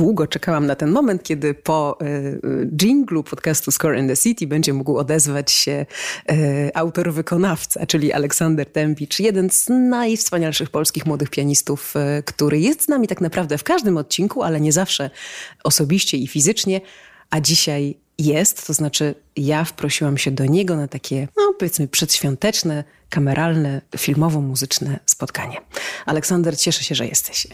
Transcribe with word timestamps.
długo 0.00 0.26
czekałam 0.26 0.66
na 0.66 0.74
ten 0.74 0.90
moment, 0.90 1.22
kiedy 1.22 1.54
po 1.54 1.98
jinglu 2.82 3.24
podcastu 3.24 3.70
Score 3.70 3.98
in 3.98 4.08
the 4.08 4.16
City 4.16 4.46
będzie 4.46 4.72
mógł 4.72 4.96
odezwać 4.96 5.52
się 5.52 5.86
autor-wykonawca, 6.74 7.86
czyli 7.86 8.12
Aleksander 8.12 8.66
Tempicz, 8.72 9.20
jeden 9.20 9.50
z 9.50 9.68
najwspanialszych 9.68 10.70
polskich 10.70 11.06
młodych 11.06 11.30
pianistów, 11.30 11.94
który 12.24 12.60
jest 12.60 12.82
z 12.82 12.88
nami 12.88 13.08
tak 13.08 13.20
naprawdę 13.20 13.58
w 13.58 13.64
każdym 13.64 13.96
odcinku, 13.96 14.42
ale 14.42 14.60
nie 14.60 14.72
zawsze 14.72 15.10
osobiście 15.64 16.16
i 16.16 16.26
fizycznie, 16.26 16.80
a 17.30 17.40
dzisiaj 17.40 17.96
jest, 18.18 18.66
to 18.66 18.72
znaczy 18.72 19.14
ja 19.46 19.64
wprosiłam 19.64 20.18
się 20.18 20.30
do 20.30 20.46
niego 20.46 20.76
na 20.76 20.88
takie, 20.88 21.28
no 21.36 21.54
powiedzmy, 21.58 21.88
przedświąteczne 21.88 22.84
kameralne, 23.10 23.80
filmowo-muzyczne 23.96 24.98
spotkanie. 25.06 25.56
Aleksander, 26.06 26.58
cieszę 26.58 26.84
się, 26.84 26.94
że 26.94 27.06
jesteś. 27.06 27.46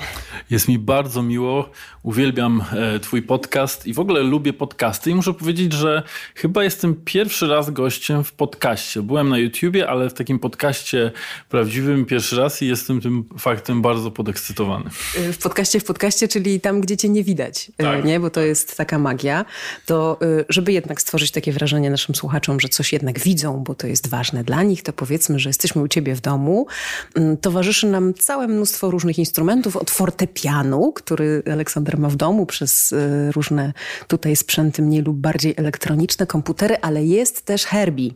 Jest 0.51 0.69
mi 0.69 0.79
bardzo 0.79 1.23
miło. 1.23 1.71
Uwielbiam 2.03 2.65
e, 2.73 3.01
Twój 3.01 3.23
podcast 3.23 3.87
i 3.87 3.95
w 3.95 3.99
ogóle 3.99 4.23
lubię 4.23 4.53
podcasty. 4.53 5.11
I 5.11 5.15
muszę 5.15 5.35
powiedzieć, 5.35 5.73
że 5.73 6.03
chyba 6.35 6.65
jestem 6.65 6.95
pierwszy 7.05 7.47
raz 7.47 7.71
gościem 7.71 8.25
w 8.25 8.33
podcaście. 8.33 9.03
Byłem 9.03 9.29
na 9.29 9.39
YouTubie, 9.39 9.89
ale 9.89 10.11
w 10.11 10.15
takim 10.15 10.39
podcaście 10.39 11.13
prawdziwym 11.49 12.05
pierwszy 12.05 12.37
raz 12.37 12.63
i 12.63 12.67
jestem 12.67 13.01
tym 13.01 13.25
faktem 13.39 13.83
bardzo 13.83 14.11
podekscytowany. 14.11 14.91
E, 15.17 15.33
w 15.33 15.39
podcaście, 15.39 15.81
w 15.81 15.85
podcaście, 15.85 16.29
czyli 16.29 16.61
tam, 16.61 16.81
gdzie 16.81 16.97
Cię 16.97 17.09
nie 17.09 17.25
widać, 17.25 17.71
e, 17.79 17.83
tak. 17.83 18.05
nie? 18.05 18.21
bo 18.21 18.31
to 18.31 18.41
jest 18.41 18.77
taka 18.77 18.99
magia. 18.99 19.45
To, 19.87 20.19
żeby 20.49 20.73
jednak 20.73 21.01
stworzyć 21.01 21.31
takie 21.31 21.53
wrażenie 21.53 21.76
naszym 21.81 22.15
słuchaczom, 22.15 22.61
że 22.61 22.69
coś 22.69 22.93
jednak 22.93 23.21
widzą, 23.21 23.65
bo 23.65 23.75
to 23.75 23.87
jest 23.87 24.09
ważne 24.09 24.45
dla 24.45 24.63
nich, 24.63 24.83
to 24.83 24.93
powiedzmy, 24.93 25.39
że 25.39 25.47
że 25.47 25.51
jesteśmy 25.51 25.83
u 25.83 25.89
ciebie 25.89 26.15
w 26.15 26.21
domu. 26.21 26.67
Mm, 27.15 27.37
towarzyszy 27.37 27.87
nam 27.87 28.15
całe 28.15 28.49
mnóstwo 28.49 28.91
różnych 28.91 29.19
instrumentów, 29.19 29.77
od 29.77 29.91
fortepianu, 29.91 30.93
który 30.93 31.43
Aleksander 31.53 31.99
ma 31.99 32.09
w 32.09 32.17
domu, 32.17 32.47
przez 32.47 32.93
y, 32.93 33.33
różne 33.33 33.73
tutaj 34.09 34.37
sprzęty 34.37 34.83
mniej 34.83 35.03
lub 35.03 35.17
bardziej 35.17 35.55
elektroniczne, 35.57 36.27
komputery, 36.27 36.77
ale 36.83 37.05
jest 37.05 37.45
też 37.45 37.65
Herbie. 37.65 38.11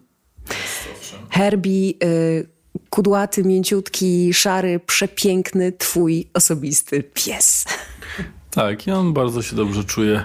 Herbie, 1.30 1.92
y, 2.04 2.48
kudłaty, 2.90 3.44
mięciutki, 3.44 4.34
szary, 4.34 4.80
przepiękny, 4.80 5.72
twój 5.72 6.30
osobisty 6.34 7.02
pies. 7.02 7.64
Tak, 8.50 8.86
i 8.86 8.90
on 8.90 9.12
bardzo 9.12 9.42
się 9.42 9.56
dobrze 9.56 9.84
czuje 9.84 10.24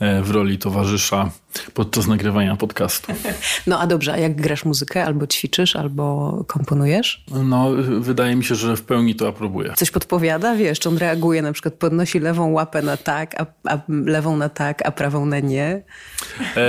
e, 0.00 0.22
w 0.22 0.30
roli 0.30 0.58
towarzysza 0.58 1.30
podczas 1.74 2.06
nagrywania 2.06 2.56
podcastu. 2.56 3.12
No 3.66 3.80
a 3.80 3.86
dobrze, 3.86 4.12
a 4.12 4.16
jak 4.16 4.36
grasz 4.36 4.64
muzykę, 4.64 5.04
albo 5.04 5.26
ćwiczysz, 5.26 5.76
albo 5.76 6.44
komponujesz? 6.46 7.24
No, 7.44 7.70
wydaje 8.00 8.36
mi 8.36 8.44
się, 8.44 8.54
że 8.54 8.76
w 8.76 8.82
pełni 8.82 9.14
to 9.14 9.28
aprobuję. 9.28 9.72
Coś 9.76 9.90
podpowiada? 9.90 10.56
Wiesz, 10.56 10.78
czy 10.78 10.88
on 10.88 10.98
reaguje, 10.98 11.42
na 11.42 11.52
przykład 11.52 11.74
podnosi 11.74 12.20
lewą 12.20 12.52
łapę 12.52 12.82
na 12.82 12.96
tak, 12.96 13.40
a, 13.40 13.46
a 13.68 13.78
lewą 13.88 14.36
na 14.36 14.48
tak, 14.48 14.86
a 14.86 14.90
prawą 14.90 15.26
na 15.26 15.40
nie? 15.40 15.82
E, 16.56 16.62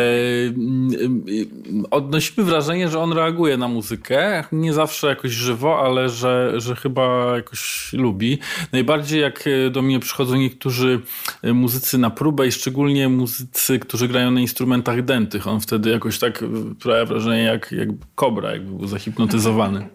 odnosimy 1.91 2.47
wrażenie, 2.47 2.89
że 2.89 2.99
on 2.99 3.13
reaguje 3.13 3.57
na 3.57 3.67
muzykę. 3.67 4.43
Nie 4.51 4.73
zawsze 4.73 5.07
jakoś 5.07 5.31
żywo, 5.31 5.85
ale 5.85 6.09
że, 6.09 6.53
że 6.55 6.75
chyba 6.75 7.35
jakoś 7.35 7.89
lubi. 7.93 8.39
Najbardziej 8.71 9.21
jak 9.21 9.43
do 9.71 9.81
mnie 9.81 9.99
przychodzą 9.99 10.35
niektórzy 10.35 11.01
muzycy 11.43 11.97
na 11.97 12.09
próbę 12.09 12.47
i 12.47 12.51
szczególnie 12.51 13.09
muzycy, 13.09 13.79
którzy 13.79 14.07
grają 14.07 14.31
na 14.31 14.41
instrumentach 14.41 14.70
instrumentach 14.71 15.05
dętych. 15.05 15.47
On 15.47 15.61
wtedy 15.61 15.89
jakoś 15.89 16.19
tak 16.19 16.43
sprawia 16.79 17.05
wrażenie 17.05 17.43
jak, 17.43 17.71
jak 17.71 17.89
kobra, 18.15 18.51
jakby 18.51 18.77
był 18.77 18.87
zahipnotyzowany. 18.87 19.87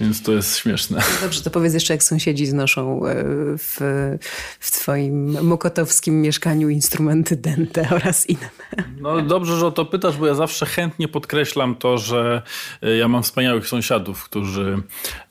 Więc 0.00 0.22
to 0.22 0.32
jest 0.32 0.58
śmieszne. 0.58 1.02
Dobrze, 1.22 1.42
to 1.42 1.50
powiedz 1.50 1.74
jeszcze, 1.74 1.94
jak 1.94 2.02
sąsiedzi 2.02 2.46
znoszą 2.46 3.06
e, 3.06 3.14
w, 3.58 3.78
w 4.60 4.70
twoim 4.70 5.42
mokotowskim 5.42 6.22
mieszkaniu 6.22 6.68
instrumenty 6.68 7.36
dęte 7.36 7.88
oraz 7.90 8.26
inne. 8.26 8.48
No 9.00 9.22
dobrze, 9.22 9.56
że 9.56 9.66
o 9.66 9.70
to 9.70 9.84
pytasz, 9.84 10.16
bo 10.16 10.26
ja 10.26 10.34
zawsze 10.34 10.66
chętnie 10.66 11.08
podkreślam 11.08 11.74
to, 11.74 11.98
że 11.98 12.42
e, 12.82 12.96
ja 12.96 13.08
mam 13.08 13.22
wspaniałych 13.22 13.68
sąsiadów, 13.68 14.24
którzy, 14.24 14.82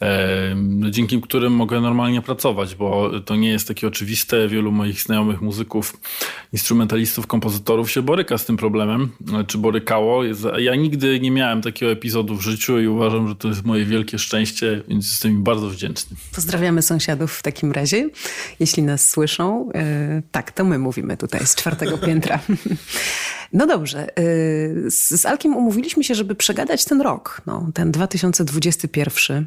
e, 0.02 0.56
dzięki 0.90 1.22
którym 1.22 1.54
mogę 1.54 1.81
normalnie 1.81 2.22
pracować, 2.22 2.75
bo 2.75 3.12
to 3.25 3.36
nie 3.36 3.50
jest 3.50 3.68
takie 3.68 3.88
oczywiste. 3.88 4.48
Wielu 4.48 4.72
moich 4.72 5.02
znajomych 5.02 5.42
muzyków, 5.42 5.98
instrumentalistów, 6.54 7.28
kompozytorów 7.28 7.92
się 7.92 8.02
boryka 8.02 8.38
z 8.38 8.46
tym 8.46 8.55
problemem, 8.58 9.10
czy 9.48 9.58
borykało. 9.58 10.22
Ja 10.58 10.76
nigdy 10.76 11.20
nie 11.20 11.32
miałem 11.32 11.62
takiego 11.62 11.92
epizodu 11.92 12.36
w 12.36 12.42
życiu 12.42 12.80
i 12.80 12.88
uważam, 12.88 13.28
że 13.28 13.36
to 13.36 13.48
jest 13.48 13.66
moje 13.66 13.86
wielkie 13.86 14.20
szczęście 14.20 14.76
więc 14.88 15.12
jestem 15.12 15.32
im 15.32 15.44
bardzo 15.44 15.70
wdzięczny. 15.70 16.18
Pozdrawiamy 16.36 16.82
sąsiadów 16.82 17.34
w 17.34 17.44
takim 17.44 17.72
razie, 17.72 18.10
jeśli 18.60 18.84
nas 18.84 19.10
słyszą. 19.10 19.70
E, 19.74 20.22
tak, 20.32 20.52
to 20.52 20.64
my 20.64 20.80
mówimy 20.80 21.18
tutaj 21.18 21.48
z 21.48 21.56
czwartego 21.56 21.98
piętra. 22.08 22.40
No 23.54 23.68
dobrze, 23.68 24.18
e, 24.18 24.22
z 24.92 25.26
Alkiem 25.26 25.56
umówiliśmy 25.56 26.04
się, 26.04 26.16
żeby 26.16 26.36
przegadać 26.36 26.86
ten 26.86 27.02
rok, 27.02 27.42
no, 27.46 27.70
ten 27.74 27.92
2021. 27.92 29.46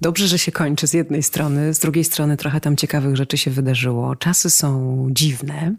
Dobrze, 0.00 0.28
że 0.28 0.38
się 0.38 0.52
kończy 0.52 0.86
z 0.86 0.92
jednej 0.92 1.22
strony, 1.22 1.74
z 1.74 1.78
drugiej 1.78 2.04
strony 2.04 2.36
trochę 2.36 2.60
tam 2.60 2.76
ciekawych 2.76 3.16
rzeczy 3.16 3.38
się 3.38 3.50
wydarzyło. 3.50 4.16
Czasy 4.16 4.50
są 4.50 5.08
dziwne. 5.10 5.74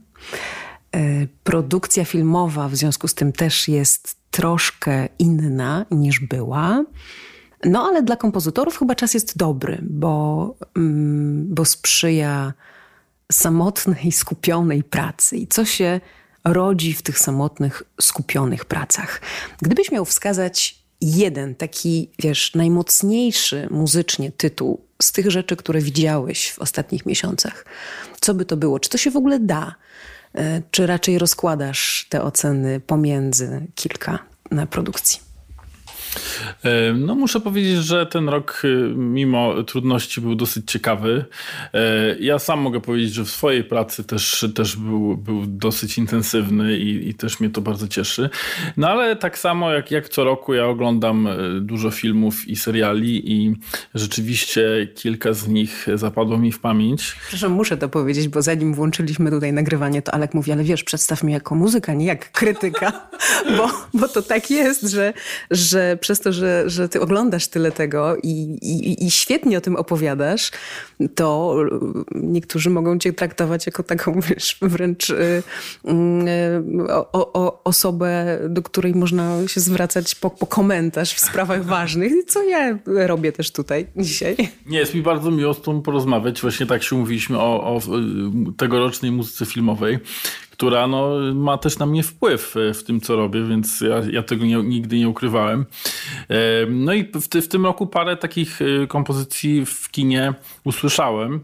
E, 0.95 1.27
produkcja 1.43 2.05
filmowa 2.05 2.69
w 2.69 2.75
związku 2.75 3.07
z 3.07 3.13
tym 3.13 3.31
też 3.31 3.67
jest 3.67 4.17
troszkę 4.31 5.07
inna 5.19 5.85
niż 5.91 6.19
była. 6.19 6.85
No 7.65 7.83
ale 7.83 8.03
dla 8.03 8.15
kompozytorów 8.15 8.79
chyba 8.79 8.95
czas 8.95 9.13
jest 9.13 9.37
dobry, 9.37 9.77
bo, 9.81 10.55
mm, 10.77 11.47
bo 11.49 11.65
sprzyja 11.65 12.53
samotnej, 13.31 14.11
skupionej 14.11 14.83
pracy. 14.83 15.37
I 15.37 15.47
co 15.47 15.65
się 15.65 16.01
rodzi 16.43 16.93
w 16.93 17.01
tych 17.01 17.19
samotnych, 17.19 17.83
skupionych 18.01 18.65
pracach? 18.65 19.21
Gdybyś 19.61 19.91
miał 19.91 20.05
wskazać 20.05 20.83
jeden 21.01 21.55
taki, 21.55 22.09
wiesz, 22.19 22.55
najmocniejszy 22.55 23.67
muzycznie 23.71 24.31
tytuł 24.31 24.81
z 25.01 25.11
tych 25.11 25.31
rzeczy, 25.31 25.55
które 25.55 25.81
widziałeś 25.81 26.51
w 26.51 26.59
ostatnich 26.59 27.05
miesiącach, 27.05 27.65
co 28.21 28.33
by 28.33 28.45
to 28.45 28.57
było? 28.57 28.79
Czy 28.79 28.89
to 28.89 28.97
się 28.97 29.11
w 29.11 29.17
ogóle 29.17 29.39
da? 29.39 29.75
E, 30.35 30.61
czy 30.71 30.87
raczej 30.87 31.19
rozkładasz 31.19 32.05
te 32.09 32.21
oceny 32.21 32.79
pomiędzy 32.79 33.67
kilka 33.75 34.19
na 34.51 34.65
produkcji? 34.65 35.32
E, 36.63 36.93
no 36.93 37.15
muszę 37.15 37.39
powiedzieć, 37.39 37.77
że 37.77 38.05
ten 38.05 38.29
rok 38.29 38.61
e, 38.63 38.67
mimo 38.95 39.63
trudności 39.63 40.21
był 40.21 40.35
dosyć 40.35 40.71
ciekawy. 40.71 41.25
E, 41.73 42.15
ja 42.19 42.39
sam 42.39 42.59
mogę 42.59 42.81
powiedzieć, 42.81 43.13
że 43.13 43.23
w 43.23 43.29
swojej 43.29 43.63
pracy 43.63 44.03
też, 44.03 44.45
też 44.55 44.75
był, 44.75 45.17
był 45.17 45.45
dosyć 45.45 45.97
intensywny 45.97 46.77
i, 46.77 47.09
i 47.09 47.13
też 47.13 47.39
mnie 47.39 47.49
to 47.49 47.61
bardzo 47.61 47.87
cieszy. 47.87 48.29
No 48.77 48.89
ale 48.89 49.15
tak 49.15 49.37
samo 49.37 49.71
jak, 49.71 49.91
jak 49.91 50.09
co 50.09 50.23
roku 50.23 50.53
ja 50.53 50.67
oglądam 50.67 51.29
dużo 51.61 51.91
filmów 51.91 52.47
i 52.47 52.55
seriali 52.55 53.31
i 53.31 53.55
rzeczywiście 53.95 54.87
kilka 54.95 55.33
z 55.33 55.47
nich 55.47 55.87
zapadło 55.95 56.37
mi 56.37 56.51
w 56.51 56.59
pamięć. 56.59 57.15
Proszę, 57.29 57.49
muszę 57.49 57.77
to 57.77 57.89
powiedzieć, 57.89 58.27
bo 58.27 58.41
zanim 58.41 58.73
włączyliśmy 58.73 59.31
tutaj 59.31 59.53
nagrywanie, 59.53 60.01
to 60.01 60.13
Alek 60.13 60.33
mówi, 60.33 60.51
ale 60.51 60.63
wiesz, 60.63 60.83
przedstaw 60.83 61.23
mnie 61.23 61.33
jako 61.33 61.55
muzyka, 61.55 61.93
nie 61.93 62.05
jak 62.05 62.31
krytyka, 62.31 63.09
bo, 63.57 63.69
bo 63.93 64.07
to 64.07 64.21
tak 64.21 64.51
jest, 64.51 64.81
że, 64.81 65.13
że 65.51 65.97
przez 66.03 66.19
to, 66.19 66.33
że, 66.33 66.63
że 66.69 66.89
ty 66.89 67.01
oglądasz 67.01 67.47
tyle 67.47 67.71
tego 67.71 68.15
i, 68.23 68.29
i, 68.61 69.05
i 69.05 69.11
świetnie 69.11 69.57
o 69.57 69.61
tym 69.61 69.75
opowiadasz, 69.75 70.51
to 71.15 71.55
niektórzy 72.15 72.69
mogą 72.69 72.99
cię 72.99 73.13
traktować 73.13 73.65
jako 73.65 73.83
taką, 73.83 74.19
wiesz, 74.29 74.57
wręcz 74.61 75.09
y, 75.09 75.13
y, 75.13 75.93
o, 76.89 77.33
o, 77.33 77.63
osobę, 77.63 78.39
do 78.49 78.61
której 78.61 78.95
można 78.95 79.47
się 79.47 79.61
zwracać 79.61 80.15
po, 80.15 80.29
po 80.29 80.47
komentarz 80.47 81.13
w 81.13 81.19
sprawach 81.19 81.65
ważnych, 81.75 82.13
co 82.27 82.43
ja 82.43 82.77
robię 82.85 83.31
też 83.31 83.51
tutaj 83.51 83.87
dzisiaj. 83.95 84.35
Nie, 84.65 84.79
jest 84.79 84.93
mi 84.93 85.01
bardzo 85.01 85.31
miło 85.31 85.53
z 85.53 85.61
tą 85.61 85.81
porozmawiać. 85.81 86.41
Właśnie 86.41 86.65
tak 86.65 86.83
się 86.83 86.95
mówiliśmy 86.95 87.39
o, 87.39 87.63
o 87.63 87.81
tegorocznej 88.57 89.11
muzyce 89.11 89.45
filmowej, 89.45 89.99
która 90.63 90.87
no, 90.87 91.09
ma 91.33 91.57
też 91.57 91.77
na 91.77 91.85
mnie 91.85 92.03
wpływ 92.03 92.57
e, 92.57 92.73
w 92.73 92.83
tym, 92.83 93.01
co 93.01 93.15
robię, 93.15 93.43
więc 93.43 93.81
ja, 93.81 94.01
ja 94.11 94.23
tego 94.23 94.45
nie, 94.45 94.55
nigdy 94.55 94.97
nie 94.97 95.09
ukrywałem. 95.09 95.65
E, 96.29 96.35
no 96.69 96.93
i 96.93 97.03
w, 97.03 97.41
w, 97.41 97.47
tym 97.47 97.65
roku 97.65 97.87
parę 97.87 98.17
takich 98.17 98.59
e, 98.61 98.87
kompozycji 98.87 99.65
w 99.65 99.91
kinie 99.91 100.33
usłyszałem. 100.63 101.39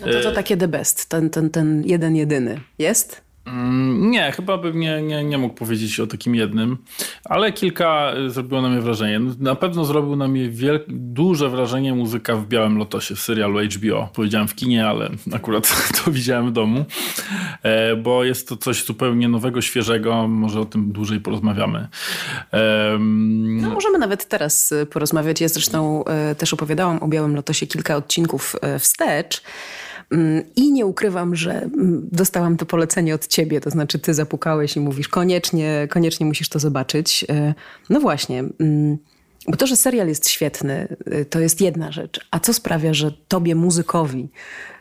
No 0.00 0.06
to 0.06 0.22
to 0.22 0.32
takie 0.32 0.56
the 0.56 0.68
best, 0.68 1.08
ten, 1.08 1.30
ten, 1.30 1.50
ten 1.50 1.82
jeden 1.86 2.16
jedyny 2.16 2.60
jest? 2.78 3.27
Mm, 3.52 4.10
nie, 4.10 4.32
chyba 4.32 4.58
bym 4.58 4.80
nie, 4.80 5.02
nie, 5.02 5.24
nie 5.24 5.38
mógł 5.38 5.54
powiedzieć 5.54 6.00
o 6.00 6.06
takim 6.06 6.34
jednym, 6.34 6.78
ale 7.24 7.52
kilka 7.52 8.12
y, 8.26 8.30
zrobiło 8.30 8.62
na 8.62 8.68
mnie 8.68 8.80
wrażenie. 8.80 9.20
Na 9.40 9.54
pewno 9.54 9.84
zrobił 9.84 10.16
na 10.16 10.28
mnie 10.28 10.50
duże 10.88 11.48
wrażenie 11.48 11.94
muzyka 11.94 12.36
w 12.36 12.46
Białym 12.46 12.78
Lotosie 12.78 13.14
w 13.14 13.20
serialu 13.20 13.58
HBO. 13.58 14.08
Powiedziałem 14.14 14.48
w 14.48 14.54
kinie, 14.54 14.86
ale 14.86 15.10
akurat 15.32 15.68
to 16.04 16.10
widziałem 16.10 16.48
w 16.48 16.52
domu, 16.52 16.84
e, 17.62 17.96
bo 17.96 18.24
jest 18.24 18.48
to 18.48 18.56
coś 18.56 18.84
zupełnie 18.84 19.28
nowego, 19.28 19.60
świeżego. 19.60 20.28
Może 20.28 20.60
o 20.60 20.64
tym 20.64 20.92
dłużej 20.92 21.20
porozmawiamy. 21.20 21.88
No, 22.98 23.70
możemy 23.70 23.98
nawet 23.98 24.28
teraz 24.28 24.72
y, 24.72 24.86
porozmawiać. 24.86 25.40
Ja 25.40 25.48
zresztą 25.48 26.04
e, 26.04 26.34
też 26.34 26.52
opowiadałam 26.54 27.02
o 27.02 27.08
Białym 27.08 27.36
Lotosie 27.36 27.66
kilka 27.66 27.96
odcinków 27.96 28.56
wstecz. 28.78 29.42
Mm, 30.10 30.42
I 30.56 30.72
nie 30.72 30.86
ukrywam, 30.86 31.36
że 31.36 31.62
mm, 31.62 32.08
dostałam 32.12 32.56
to 32.56 32.66
polecenie 32.66 33.14
od 33.14 33.26
ciebie, 33.26 33.60
to 33.60 33.70
znaczy 33.70 33.98
ty 33.98 34.14
zapukałeś 34.14 34.76
i 34.76 34.80
mówisz 34.80 35.08
koniecznie, 35.08 35.88
koniecznie 35.90 36.26
musisz 36.26 36.48
to 36.48 36.58
zobaczyć. 36.58 37.24
E, 37.28 37.54
no 37.90 38.00
właśnie, 38.00 38.44
mm, 38.60 38.98
bo 39.48 39.56
to, 39.56 39.66
że 39.66 39.76
serial 39.76 40.08
jest 40.08 40.28
świetny, 40.28 40.96
e, 41.06 41.24
to 41.24 41.40
jest 41.40 41.60
jedna 41.60 41.92
rzecz. 41.92 42.26
A 42.30 42.40
co 42.40 42.54
sprawia, 42.54 42.94
że 42.94 43.12
tobie 43.28 43.54
muzykowi 43.54 44.28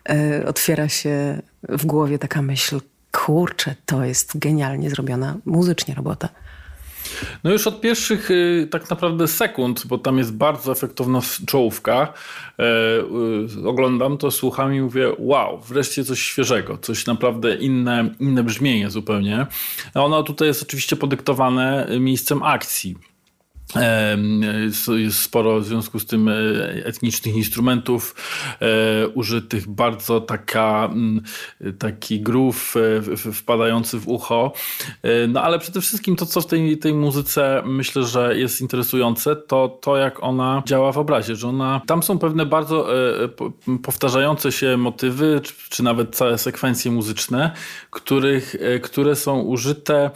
e, 0.09 0.45
otwiera 0.45 0.89
się 0.89 1.41
w 1.69 1.85
głowie 1.85 2.19
taka 2.19 2.41
myśl, 2.41 2.79
kurczę, 3.11 3.75
to 3.85 4.05
jest 4.05 4.37
genialnie 4.37 4.89
zrobiona 4.89 5.37
muzycznie 5.45 5.95
robota. 5.95 6.29
No 7.43 7.51
już 7.51 7.67
od 7.67 7.81
pierwszych 7.81 8.31
y, 8.31 8.67
tak 8.71 8.89
naprawdę 8.89 9.27
sekund, 9.27 9.87
bo 9.87 9.97
tam 9.97 10.17
jest 10.17 10.33
bardzo 10.33 10.71
efektowna 10.71 11.19
czołówka, 11.47 12.13
e, 12.59 12.63
y, 13.63 13.67
oglądam 13.67 14.17
to, 14.17 14.31
słucham 14.31 14.75
i 14.75 14.81
mówię 14.81 15.11
wow, 15.17 15.61
wreszcie 15.67 16.03
coś 16.03 16.19
świeżego, 16.19 16.77
coś 16.77 17.05
naprawdę 17.05 17.55
inne, 17.55 18.09
inne 18.19 18.43
brzmienie 18.43 18.89
zupełnie. 18.89 19.47
Ono 19.93 20.23
tutaj 20.23 20.47
jest 20.47 20.63
oczywiście 20.63 20.95
podyktowane 20.95 21.87
miejscem 21.99 22.43
akcji 22.43 22.95
jest 24.97 25.21
sporo 25.21 25.59
w 25.59 25.65
związku 25.65 25.99
z 25.99 26.05
tym 26.05 26.29
e, 26.29 26.33
etnicznych 26.85 27.35
instrumentów 27.35 28.15
e, 28.61 29.07
użytych, 29.07 29.67
bardzo 29.67 30.21
taka, 30.21 30.89
taki 31.79 32.21
groove 32.21 32.75
e, 33.25 33.31
wpadający 33.33 33.99
w 33.99 34.07
ucho. 34.07 34.53
No 35.27 35.41
ale 35.41 35.59
przede 35.59 35.81
wszystkim 35.81 36.15
to, 36.15 36.25
co 36.25 36.41
w 36.41 36.45
tej, 36.45 36.77
tej 36.77 36.93
muzyce 36.93 37.63
myślę, 37.65 38.03
że 38.03 38.37
jest 38.37 38.61
interesujące, 38.61 39.35
to 39.35 39.79
to, 39.81 39.97
jak 39.97 40.23
ona 40.23 40.63
działa 40.65 40.91
w 40.91 40.97
obrazie, 40.97 41.35
że 41.35 41.47
ona, 41.47 41.81
tam 41.87 42.03
są 42.03 42.19
pewne 42.19 42.45
bardzo 42.45 42.87
powtarzające 43.83 44.51
się 44.51 44.77
motywy, 44.77 45.41
czy, 45.43 45.53
czy 45.69 45.83
nawet 45.83 46.15
całe 46.15 46.37
sekwencje 46.37 46.91
muzyczne, 46.91 47.51
których, 47.89 48.55
które 48.81 49.15
są 49.15 49.39
użyte 49.39 50.11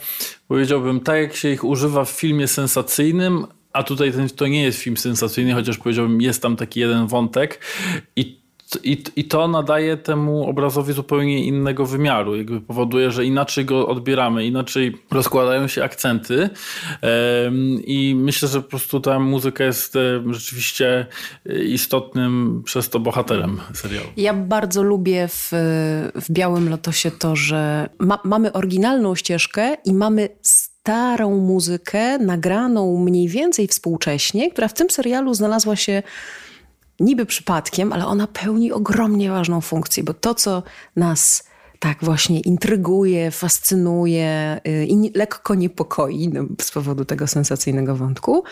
powiedziałbym, 0.52 1.00
tak 1.00 1.16
jak 1.16 1.36
się 1.36 1.48
ich 1.48 1.64
używa 1.64 2.04
w 2.04 2.10
filmie 2.10 2.48
sensacyjnym, 2.48 3.46
a 3.72 3.82
tutaj 3.82 4.12
ten, 4.12 4.28
to 4.28 4.46
nie 4.46 4.62
jest 4.62 4.78
film 4.78 4.96
sensacyjny, 4.96 5.52
chociaż 5.52 5.78
powiedziałbym, 5.78 6.20
jest 6.20 6.42
tam 6.42 6.56
taki 6.56 6.80
jeden 6.80 7.06
wątek 7.06 7.60
i 8.16 8.41
i, 8.84 9.02
I 9.16 9.24
to 9.24 9.48
nadaje 9.48 9.96
temu 9.96 10.48
obrazowi 10.48 10.92
zupełnie 10.92 11.44
innego 11.44 11.86
wymiaru. 11.86 12.36
Jakby 12.36 12.60
powoduje, 12.60 13.10
że 13.10 13.24
inaczej 13.24 13.64
go 13.64 13.88
odbieramy, 13.88 14.46
inaczej 14.46 14.96
rozkładają 15.10 15.68
się 15.68 15.84
akcenty. 15.84 16.50
I 17.84 18.14
myślę, 18.18 18.48
że 18.48 18.62
po 18.62 18.68
prostu 18.68 19.00
ta 19.00 19.18
muzyka 19.18 19.64
jest 19.64 19.94
rzeczywiście 20.30 21.06
istotnym 21.66 22.62
przez 22.64 22.88
to 22.90 23.00
bohaterem 23.00 23.60
serialu. 23.74 24.06
Ja 24.16 24.34
bardzo 24.34 24.82
lubię 24.82 25.28
w, 25.28 25.48
w 26.14 26.32
Białym 26.32 26.68
Lotosie 26.68 27.10
to, 27.10 27.36
że 27.36 27.88
ma, 27.98 28.18
mamy 28.24 28.52
oryginalną 28.52 29.14
ścieżkę 29.14 29.76
i 29.84 29.94
mamy 29.94 30.28
starą 30.42 31.38
muzykę, 31.38 32.18
nagraną 32.18 32.98
mniej 33.04 33.28
więcej 33.28 33.68
współcześnie, 33.68 34.50
która 34.50 34.68
w 34.68 34.74
tym 34.74 34.90
serialu 34.90 35.34
znalazła 35.34 35.76
się 35.76 36.02
niby 37.00 37.26
przypadkiem, 37.26 37.92
ale 37.92 38.06
ona 38.06 38.26
pełni 38.26 38.72
ogromnie 38.72 39.30
ważną 39.30 39.60
funkcję, 39.60 40.02
bo 40.04 40.14
to, 40.14 40.34
co 40.34 40.62
nas 40.96 41.44
tak 41.78 41.98
właśnie 42.04 42.40
intryguje, 42.40 43.30
fascynuje 43.30 44.60
y, 44.68 44.86
i 44.86 45.12
lekko 45.14 45.54
niepokoi 45.54 46.28
no, 46.28 46.44
z 46.60 46.70
powodu 46.70 47.04
tego 47.04 47.26
sensacyjnego 47.26 47.96
wątku, 47.96 48.44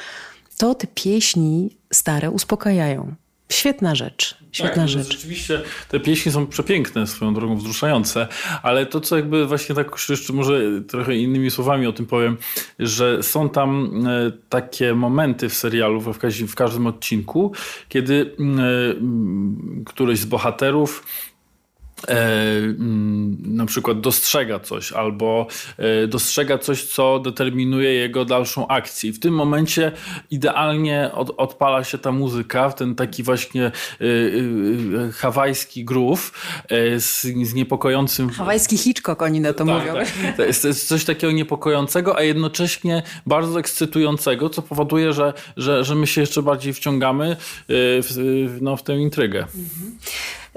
to 0.57 0.75
te 0.75 0.87
pieśni 0.87 1.77
stare 1.93 2.31
uspokajają. 2.31 3.15
Świetna 3.51 3.95
rzecz. 3.95 4.37
Świetna 4.53 4.83
tak, 4.83 4.89
rzecz. 4.89 5.13
Rzeczywiście 5.13 5.63
te 5.89 6.01
pieśni 6.01 6.33
są 6.33 6.47
przepiękne, 6.47 7.07
swoją 7.07 7.35
drogą 7.35 7.57
wzruszające, 7.57 8.29
ale 8.63 8.87
to, 8.87 9.01
co 9.01 9.17
jakby 9.17 9.47
właśnie 9.47 9.75
tak 9.75 9.91
jeszcze 10.09 10.33
może 10.33 10.61
trochę 10.89 11.17
innymi 11.17 11.51
słowami 11.51 11.87
o 11.87 11.93
tym 11.93 12.07
powiem, 12.07 12.37
że 12.79 13.23
są 13.23 13.49
tam 13.49 13.91
e, 14.07 14.33
takie 14.49 14.95
momenty 14.95 15.49
w 15.49 15.55
serialu, 15.55 16.01
w, 16.01 16.55
każdym, 16.55 16.87
odcinku, 16.87 17.53
kiedy 17.89 18.35
e, 18.41 19.85
któryś 19.85 20.19
z 20.19 20.25
bohaterów 20.25 21.07
na 23.43 23.67
przykład 23.67 24.01
dostrzega 24.01 24.59
coś 24.59 24.93
albo 24.93 25.47
e, 25.79 26.07
dostrzega 26.07 26.59
coś, 26.59 26.85
co 26.85 27.19
determinuje 27.19 27.93
jego 27.93 28.25
dalszą 28.25 28.69
akcję. 28.69 29.11
I 29.11 29.13
w 29.13 29.21
tym 29.21 29.35
momencie 29.35 29.93
idealnie 30.31 31.11
od, 31.15 31.35
odpala 31.37 31.85
się 31.85 31.99
ta 31.99 32.13
muzyka 32.13 32.69
w 32.69 32.75
ten 32.75 32.95
taki 32.95 33.23
właśnie 33.23 33.65
e, 33.67 33.73
hawajski 35.13 35.85
groove 35.85 36.33
z, 36.99 37.23
z 37.23 37.55
niepokojącym... 37.55 38.31
Hawajski 38.31 38.79
Hitchcock 38.79 39.23
oni 39.23 39.41
na 39.41 39.53
to 39.53 39.65
tak, 39.65 39.67
mówią. 39.67 39.95
Tak. 39.95 40.37
To, 40.37 40.45
jest, 40.45 40.63
to 40.63 40.69
jest 40.69 40.89
coś 40.89 41.05
takiego 41.05 41.33
niepokojącego, 41.33 42.17
a 42.17 42.23
jednocześnie 42.23 43.03
bardzo 43.27 43.61
ekscytującego, 43.61 44.51
co 44.51 44.63
powoduje, 44.63 45.13
że, 45.13 45.33
że, 45.57 45.85
że 45.85 45.95
my 45.95 46.07
się 46.07 46.21
jeszcze 46.21 46.43
bardziej 46.43 46.73
wciągamy 46.73 47.37
w, 47.69 48.59
no, 48.61 48.77
w 48.77 48.83
tę 48.83 48.97
intrygę. 48.97 49.39
Mhm. 49.39 49.99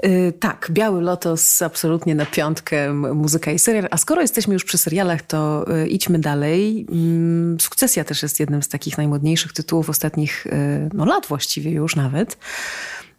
Y, 0.06 0.32
tak, 0.40 0.68
Biały 0.70 1.02
Lotos 1.02 1.62
absolutnie 1.62 2.14
na 2.14 2.26
piątkę 2.26 2.92
muzyka 2.92 3.52
i 3.52 3.58
serial. 3.58 3.88
A 3.90 3.96
skoro 3.96 4.20
jesteśmy 4.20 4.54
już 4.54 4.64
przy 4.64 4.78
serialach, 4.78 5.22
to 5.22 5.64
y, 5.82 5.88
idźmy 5.88 6.18
dalej. 6.18 6.86
Mm, 6.92 7.60
Sukcesja 7.60 8.04
też 8.04 8.22
jest 8.22 8.40
jednym 8.40 8.62
z 8.62 8.68
takich 8.68 8.98
najmodniejszych 8.98 9.52
tytułów 9.52 9.90
ostatnich 9.90 10.46
y, 10.46 10.90
no, 10.94 11.04
lat 11.04 11.26
właściwie 11.26 11.70
już 11.70 11.96
nawet. 11.96 12.36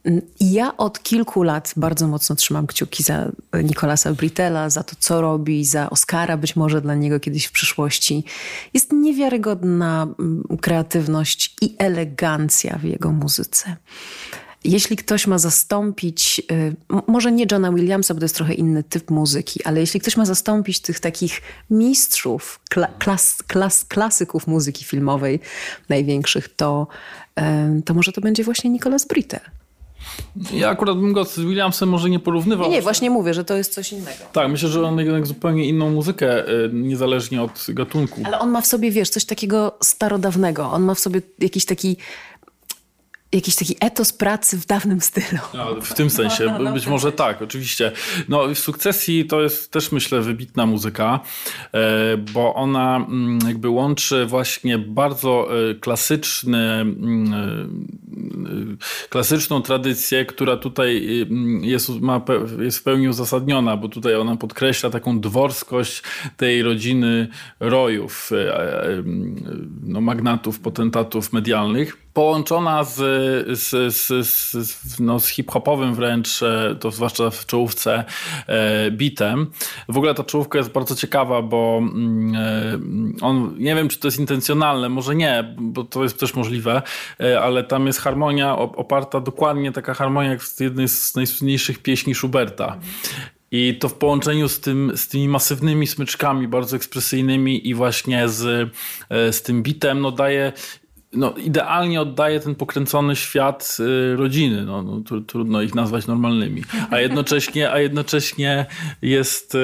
Mm, 0.04 0.22
ja 0.40 0.78
od 0.78 1.04
kilku 1.04 1.44
lat 1.44 1.74
bardzo 1.78 2.08
mocno 2.08 2.36
trzymam 2.36 2.68
kciuki 2.68 3.04
za 3.04 3.32
Nicolasa 3.64 4.14
Britella, 4.14 4.70
za 4.70 4.84
to, 4.84 4.96
co 5.00 5.22
robi, 5.22 5.66
za 5.66 5.90
Oscara 5.90 6.38
być 6.38 6.56
może 6.56 6.82
dla 6.82 6.96
niego 6.96 7.20
kiedyś 7.20 7.46
w 7.46 7.52
przyszłości. 7.52 8.24
Jest 8.74 8.92
niewiarygodna 8.92 10.08
mm, 10.20 10.44
kreatywność 10.62 11.56
i 11.62 11.76
elegancja 11.78 12.78
w 12.78 12.84
jego 12.84 13.12
muzyce 13.12 13.76
jeśli 14.66 14.98
ktoś 14.98 15.28
ma 15.28 15.38
zastąpić, 15.38 16.42
y, 16.52 16.76
może 17.08 17.32
nie 17.32 17.46
Johna 17.52 17.72
Williamsa, 17.72 18.14
bo 18.14 18.20
to 18.20 18.26
jest 18.26 18.36
trochę 18.36 18.54
inny 18.54 18.84
typ 18.84 19.12
muzyki, 19.12 19.64
ale 19.64 19.80
jeśli 19.80 20.00
ktoś 20.00 20.18
ma 20.18 20.26
zastąpić 20.26 20.80
tych 20.80 21.00
takich 21.00 21.42
mistrzów, 21.70 22.60
klas, 23.00 23.44
klas, 23.48 23.86
klasyków 23.86 24.48
muzyki 24.48 24.86
filmowej 24.86 25.40
największych, 25.90 26.56
to, 26.56 26.88
y, 27.40 27.82
to 27.82 27.94
może 27.94 28.12
to 28.12 28.22
będzie 28.22 28.44
właśnie 28.44 28.70
Nicholas 28.70 29.08
Britell. 29.08 29.42
Ja 30.54 30.70
akurat 30.70 30.98
bym 30.98 31.14
go 31.14 31.26
z 31.26 31.40
Williamsem 31.40 31.90
może 31.90 32.10
nie 32.10 32.20
porównywał. 32.20 32.68
Nie, 32.70 32.76
nie, 32.76 32.82
właśnie 32.82 33.10
mówię, 33.10 33.34
że 33.34 33.44
to 33.44 33.56
jest 33.56 33.74
coś 33.74 33.92
innego. 33.92 34.24
Tak, 34.34 34.52
myślę, 34.52 34.70
że 34.70 34.88
on 34.88 35.00
jednak 35.00 35.28
zupełnie 35.28 35.66
inną 35.66 35.90
muzykę, 35.90 36.50
y, 36.50 36.70
niezależnie 36.74 37.42
od 37.42 37.66
gatunku. 37.70 38.22
Ale 38.24 38.40
on 38.40 38.50
ma 38.50 38.62
w 38.62 38.66
sobie, 38.66 38.92
wiesz, 38.92 39.10
coś 39.10 39.26
takiego 39.26 39.78
starodawnego. 39.84 40.72
On 40.72 40.84
ma 40.84 40.96
w 40.96 41.00
sobie 41.00 41.22
jakiś 41.40 41.66
taki 41.66 41.98
jakiś 43.36 43.56
taki 43.56 43.76
etos 43.80 44.14
pracy 44.14 44.58
w 44.58 44.66
dawnym 44.66 45.02
stylu. 45.02 45.42
No, 45.54 45.82
w 45.82 45.94
tym 45.94 46.10
sensie, 46.10 46.46
no, 46.46 46.60
no, 46.60 46.74
być 46.74 46.88
może 46.88 47.12
tak, 47.12 47.42
oczywiście. 47.42 47.92
No 48.30 48.48
w 48.48 48.60
Sukcesji 48.60 49.26
to 49.26 49.42
jest 49.42 49.72
też 49.72 49.92
myślę 49.92 50.22
wybitna 50.22 50.66
muzyka, 50.66 51.20
e, 51.74 52.18
bo 52.18 52.56
ona 52.56 52.96
mm, 52.96 53.40
jakby 53.48 53.70
łączy 53.70 54.26
właśnie 54.26 54.78
bardzo 54.78 55.48
e, 55.70 55.76
klasyczny, 55.76 56.72
mm, 56.72 57.34
e, 58.74 59.08
klasyczną 59.10 59.62
tradycję, 59.62 60.26
która 60.26 60.58
tutaj 60.58 61.22
mm, 61.22 61.64
jest, 61.64 61.90
ma, 61.90 62.22
jest 62.60 62.80
w 62.80 62.84
pełni 62.84 63.10
uzasadniona, 63.10 63.78
bo 63.78 63.90
tutaj 63.90 64.16
ona 64.16 64.36
podkreśla 64.36 64.90
taką 64.90 65.20
dworskość 65.20 66.04
tej 66.38 66.64
rodziny 66.64 67.28
rojów, 67.60 68.32
no, 69.84 70.02
magnatów, 70.02 70.60
potentatów 70.60 71.34
medialnych 71.34 72.05
połączona 72.16 72.84
z, 72.84 72.96
z, 73.60 73.96
z, 73.96 74.28
z, 74.68 75.00
no, 75.00 75.20
z 75.20 75.28
hip-hopowym 75.28 75.96
wręcz, 75.96 76.44
e, 76.44 76.76
to 76.80 76.92
zwłaszcza 76.92 77.30
w 77.30 77.46
czołówce, 77.46 78.04
e, 78.48 78.92
bitem. 78.92 79.52
W 79.90 79.98
ogóle 79.98 80.14
ta 80.14 80.24
czołówka 80.24 80.58
jest 80.58 80.72
bardzo 80.72 80.96
ciekawa, 80.96 81.42
bo 81.42 81.78
mm, 81.82 82.36
e, 82.36 83.26
on, 83.26 83.56
nie 83.58 83.76
wiem 83.76 83.88
czy 83.88 84.00
to 84.00 84.08
jest 84.08 84.20
intencjonalne, 84.20 84.90
może 84.90 85.16
nie, 85.16 85.56
bo 85.58 85.84
to 85.84 86.04
jest 86.04 86.20
też 86.20 86.36
możliwe, 86.36 86.82
ale 87.42 87.64
tam 87.64 87.88
jest 87.88 88.00
harmonia 88.00 88.58
oparta 88.58 89.20
dokładnie, 89.20 89.72
taka 89.72 89.94
harmonia 89.94 90.30
jak 90.30 90.42
w 90.42 90.60
jednej 90.60 90.88
z 90.88 91.16
najsłynniejszych 91.16 91.80
pieśni 91.80 92.16
Schuberta. 92.16 92.78
I 93.52 93.78
to 93.80 93.90
w 93.90 93.94
połączeniu 93.94 94.50
z, 94.50 94.60
tym, 94.60 94.92
z 94.96 95.08
tymi 95.08 95.28
masywnymi 95.28 95.88
smyczkami, 95.88 96.48
bardzo 96.48 96.76
ekspresyjnymi 96.76 97.70
i 97.70 97.74
właśnie 97.74 98.30
z, 98.30 98.72
z 99.10 99.42
tym 99.42 99.64
bitem, 99.64 100.02
no 100.02 100.12
daje 100.12 100.54
no, 101.16 101.34
idealnie 101.38 102.02
oddaje 102.02 102.40
ten 102.40 102.56
pokręcony 102.56 103.16
świat 103.16 103.78
y, 103.80 104.16
rodziny. 104.16 104.66
No, 104.66 104.84
no, 104.84 105.02
trudno 105.28 105.62
ich 105.62 105.76
nazwać 105.76 106.08
normalnymi. 106.08 106.64
A 106.92 107.00
jednocześnie, 107.00 107.72
a 107.72 107.80
jednocześnie 107.80 108.66
jest 109.02 109.58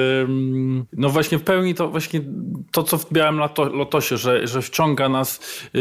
no 0.92 1.08
właśnie 1.08 1.38
w 1.38 1.42
pełni 1.42 1.74
to 1.74 1.88
właśnie 1.88 2.20
to, 2.72 2.82
co 2.82 2.98
w 2.98 3.12
Białym 3.12 3.40
Lotosie, 3.72 4.16
że, 4.16 4.46
że 4.46 4.62
wciąga 4.62 5.08
nas 5.08 5.40
y, 5.74 5.78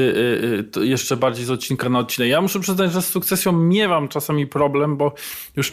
y, 0.77 0.85
jeszcze 0.85 1.17
bardziej 1.17 1.45
z 1.45 1.51
odcinka 1.51 1.89
na 1.89 1.99
odcinek. 1.99 2.29
Ja 2.29 2.41
muszę 2.41 2.59
przyznać, 2.59 2.91
że 2.91 3.01
z 3.01 3.07
sukcesją 3.07 3.51
miewam 3.51 4.07
czasami 4.07 4.47
problem, 4.47 4.97
bo 4.97 5.13
już 5.55 5.71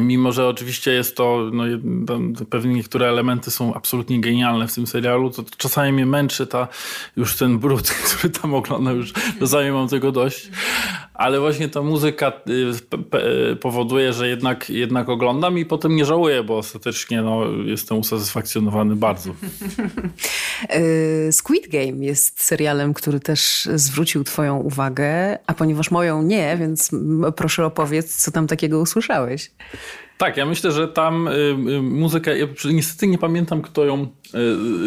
mimo, 0.00 0.32
że 0.32 0.48
oczywiście 0.48 0.92
jest 0.92 1.16
to, 1.16 1.50
no, 1.52 1.64
pewnie 2.50 2.74
niektóre 2.74 3.08
elementy 3.08 3.50
są 3.50 3.74
absolutnie 3.74 4.20
genialne 4.20 4.68
w 4.68 4.74
tym 4.74 4.86
serialu, 4.86 5.30
to 5.30 5.44
czasami 5.56 5.92
mnie 5.92 6.06
męczy 6.06 6.46
ta, 6.46 6.68
już 7.16 7.36
ten 7.36 7.58
brud, 7.58 7.90
który 8.04 8.30
tam 8.30 8.54
oglądam, 8.54 8.96
już 8.96 9.12
czasami 9.40 9.70
mam 9.70 9.88
tego 9.88 10.12
dość. 10.12 10.50
Ale 11.14 11.40
właśnie 11.40 11.68
ta 11.68 11.82
muzyka 11.82 12.32
y, 13.52 13.56
powoduje, 13.56 14.12
że 14.12 14.28
jednak, 14.28 14.70
jednak 14.70 15.08
oglądam 15.08 15.58
i 15.58 15.64
potem 15.64 15.96
nie 15.96 16.04
żałuję, 16.04 16.42
bo 16.42 16.58
ostatecznie 16.58 17.22
no, 17.22 17.44
jestem 17.64 17.98
usatysfakcjonowany 17.98 18.96
bardzo. 18.96 19.30
Y, 20.74 21.32
Squid 21.32 21.68
Game 21.68 22.04
jest 22.04 22.44
serialem, 22.44 22.94
który 22.94 23.20
też 23.20 23.68
zwrócił 23.74 24.24
twoją 24.24 24.56
uwagę, 24.56 25.38
a 25.46 25.54
ponieważ 25.54 25.90
moją 25.90 26.22
nie, 26.22 26.56
więc 26.56 26.90
proszę 27.36 27.66
opowiedz, 27.66 28.16
co 28.16 28.30
tam 28.30 28.46
takiego 28.46 28.80
usłyszałeś. 28.80 29.50
Tak, 30.18 30.36
ja 30.36 30.46
myślę, 30.46 30.72
że 30.72 30.88
tam 30.88 31.28
y, 31.28 31.30
y, 31.30 31.82
muzykę, 31.82 32.38
ja 32.38 32.46
niestety 32.72 33.06
nie 33.06 33.18
pamiętam, 33.18 33.62
kto 33.62 33.84
ją 33.84 34.06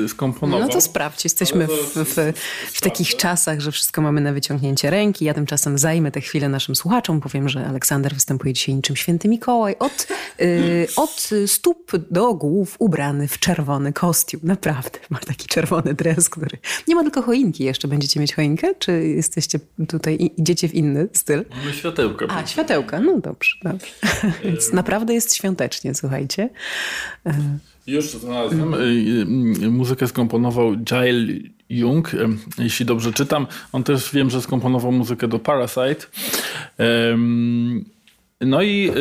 skomponował. 0.07 0.67
No 0.67 0.73
to 0.73 0.81
sprawdź, 0.81 1.23
jesteśmy 1.23 1.67
w, 1.67 1.95
w, 1.95 2.33
w, 2.73 2.81
takich 2.81 3.15
czasach, 3.15 3.59
że 3.59 3.71
wszystko 3.71 4.01
mamy 4.01 4.21
na 4.21 4.33
wyciągnięcie 4.33 4.89
ręki. 4.89 5.25
Ja 5.25 5.33
tymczasem 5.33 5.77
zajmę 5.77 6.11
tę 6.11 6.21
chwilę 6.21 6.49
naszym 6.49 6.75
słuchaczom. 6.75 7.21
Powiem, 7.21 7.49
że 7.49 7.65
Aleksander 7.65 8.13
występuje 8.13 8.53
dzisiaj 8.53 8.75
niczym 8.75 8.95
święty 8.95 9.27
Mikołaj. 9.27 9.75
Od, 9.79 10.07
y, 10.41 10.87
od 10.95 11.29
stóp 11.47 11.91
do 12.11 12.33
głów 12.33 12.75
ubrany 12.79 13.27
w 13.27 13.39
czerwony 13.39 13.93
kostium. 13.93 14.41
Naprawdę, 14.43 14.99
ma 15.09 15.19
taki 15.19 15.47
czerwony 15.47 15.93
dres, 15.93 16.29
który... 16.29 16.57
Nie 16.87 16.95
ma 16.95 17.03
tylko 17.03 17.21
choinki 17.21 17.63
jeszcze. 17.63 17.87
Będziecie 17.87 18.19
mieć 18.19 18.35
choinkę? 18.35 18.75
Czy 18.75 19.07
jesteście 19.07 19.59
tutaj, 19.87 20.31
idziecie 20.37 20.69
w 20.69 20.75
inny 20.75 21.07
styl? 21.13 21.45
Mamy 21.57 21.73
światełka. 21.73 22.25
A, 22.29 22.45
światełka. 22.45 22.99
No 22.99 23.19
dobrze, 23.19 23.55
dobrze. 23.63 23.93
Więc 24.43 24.73
naprawdę 24.73 25.13
jest 25.13 25.35
świątecznie, 25.35 25.95
słuchajcie. 25.95 26.49
Już 27.87 28.05
znalazłem. 28.05 28.73
Mm. 28.73 29.71
Muzykę 29.71 30.07
skomponował 30.07 30.75
Jael 30.91 31.39
Jung, 31.69 32.11
jeśli 32.57 32.85
dobrze 32.85 33.13
czytam. 33.13 33.47
On 33.71 33.83
też 33.83 34.11
wiem, 34.13 34.29
że 34.29 34.41
skomponował 34.41 34.91
muzykę 34.91 35.27
do 35.27 35.39
Parasite. 35.39 36.05
No 38.41 38.61
i 38.61 38.91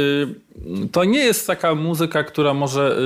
y, 0.84 0.88
to 0.92 1.04
nie 1.04 1.18
jest 1.18 1.46
taka 1.46 1.75
muzyka, 1.75 2.25
która 2.25 2.54
może 2.54 2.99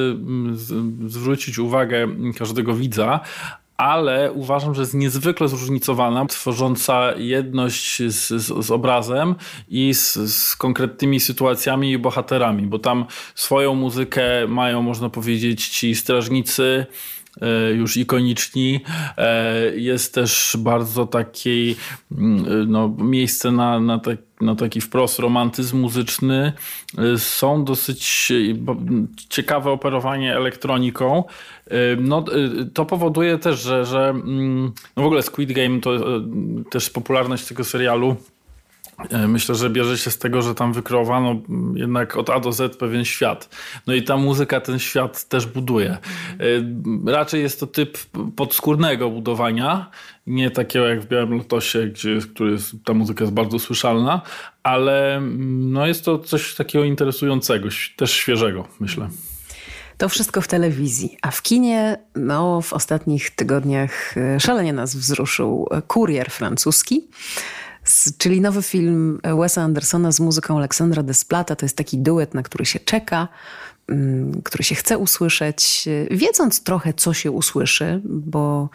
y, 0.52 1.08
zwrócić 1.08 1.58
uwagę 1.58 2.08
każdego 2.38 2.74
widza, 2.74 3.20
ale 3.76 4.32
uważam, 4.32 4.74
że 4.74 4.80
jest 4.82 4.94
niezwykle 4.94 5.48
zróżnicowana, 5.48 6.26
tworząca 6.26 7.12
jedność 7.16 8.02
z, 8.02 8.28
z, 8.28 8.64
z 8.66 8.70
obrazem 8.70 9.34
i 9.68 9.94
z, 9.94 10.14
z, 10.14 10.56
konkretnymi 10.56 11.20
sytuacjami 11.20 11.92
i 11.92 11.98
bohaterami, 11.98 12.66
bo 12.66 12.78
tam 12.78 13.04
swoją 13.34 13.74
muzykę 13.74 14.22
mają, 14.48 14.82
można 14.82 15.10
powiedzieć, 15.10 15.68
ci 15.68 15.94
strażnicy, 15.94 16.86
już 17.74 17.96
ikoniczni. 17.96 18.80
E, 19.16 19.54
jest 19.76 20.14
też 20.14 20.56
bardzo 20.58 21.06
takie 21.06 21.50
mm, 22.12 22.70
no, 22.70 22.94
miejsce 22.98 23.52
na, 23.52 23.80
na 23.80 23.98
tak 23.98 24.18
no, 24.40 24.56
taki 24.56 24.80
wprost 24.80 25.18
romantyzm 25.18 25.78
muzyczny. 25.78 26.52
Są 27.16 27.64
dosyć 27.64 28.32
ciekawe 29.28 29.70
operowanie 29.70 30.36
elektroniką. 30.36 31.24
No, 31.98 32.24
to 32.74 32.86
powoduje 32.86 33.38
też, 33.38 33.60
że, 33.60 33.84
że 33.84 34.08
mm, 34.08 34.72
no 34.96 35.02
w 35.02 35.06
ogóle 35.06 35.22
Squid 35.22 35.52
Game 35.52 35.80
to 35.80 35.90
też 36.70 36.90
popularność 36.90 37.44
tego 37.44 37.64
serialu 37.64 38.16
Myślę, 39.28 39.54
że 39.54 39.70
bierze 39.70 39.98
się 39.98 40.10
z 40.10 40.18
tego, 40.18 40.42
że 40.42 40.54
tam 40.54 40.72
wykreowano 40.72 41.36
jednak 41.74 42.16
od 42.16 42.30
A 42.30 42.40
do 42.40 42.52
Z 42.52 42.76
pewien 42.76 43.04
świat. 43.04 43.48
No 43.86 43.94
i 43.94 44.02
ta 44.02 44.16
muzyka 44.16 44.60
ten 44.60 44.78
świat 44.78 45.28
też 45.28 45.46
buduje. 45.46 45.98
Raczej 47.06 47.42
jest 47.42 47.60
to 47.60 47.66
typ 47.66 47.98
podskórnego 48.36 49.10
budowania, 49.10 49.90
nie 50.26 50.50
takiego 50.50 50.86
jak 50.86 51.00
w 51.00 51.06
Białym 51.06 51.38
Lotosie, 51.38 51.86
gdzie 51.86 52.18
który 52.34 52.52
jest, 52.52 52.76
ta 52.84 52.94
muzyka 52.94 53.24
jest 53.24 53.34
bardzo 53.34 53.58
słyszalna, 53.58 54.20
ale 54.62 55.16
mm, 55.16 55.72
no 55.72 55.86
jest 55.86 56.04
to 56.04 56.18
coś 56.18 56.54
takiego 56.54 56.84
interesującego, 56.84 57.68
też 57.96 58.12
świeżego, 58.12 58.68
myślę. 58.80 59.08
To 59.98 60.08
wszystko 60.08 60.40
w 60.40 60.48
telewizji, 60.48 61.18
a 61.22 61.30
w 61.30 61.42
kinie 61.42 61.96
no, 62.14 62.60
w 62.60 62.72
ostatnich 62.72 63.30
tygodniach 63.30 64.16
e, 64.16 64.40
szalenie 64.40 64.72
nas 64.72 64.96
wzruszył 64.96 65.68
Kurier 65.86 66.30
francuski, 66.30 67.08
czyli 68.18 68.40
nowy 68.40 68.62
film 68.62 69.20
Wesa 69.38 69.62
Andersona 69.62 70.12
z 70.12 70.20
muzyką 70.20 70.58
Aleksandra 70.58 71.02
Desplata. 71.02 71.56
To 71.56 71.64
jest 71.64 71.76
taki 71.76 71.98
duet, 71.98 72.34
na 72.34 72.42
który 72.42 72.66
się 72.66 72.80
czeka, 72.80 73.28
mm, 73.88 74.42
który 74.42 74.64
się 74.64 74.74
chce 74.74 74.98
usłyszeć, 74.98 75.88
e, 76.10 76.16
wiedząc 76.16 76.62
trochę, 76.62 76.92
co 76.92 77.14
się 77.14 77.30
usłyszy, 77.30 78.00
bo 78.04 78.68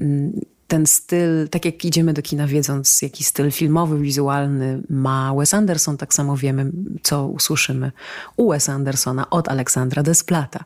mm, 0.00 0.40
ten 0.68 0.86
styl, 0.86 1.48
tak 1.48 1.64
jak 1.64 1.84
idziemy 1.84 2.12
do 2.12 2.22
kina 2.22 2.46
wiedząc, 2.46 3.02
jaki 3.02 3.24
styl 3.24 3.50
filmowy, 3.50 3.98
wizualny 3.98 4.82
ma 4.90 5.34
Wes 5.34 5.54
Anderson, 5.54 5.96
tak 5.96 6.14
samo 6.14 6.36
wiemy, 6.36 6.72
co 7.02 7.26
usłyszymy 7.26 7.92
u 8.36 8.50
Wesa 8.50 8.72
Andersona 8.72 9.30
od 9.30 9.48
Aleksandra 9.48 10.02
Desplata. 10.02 10.64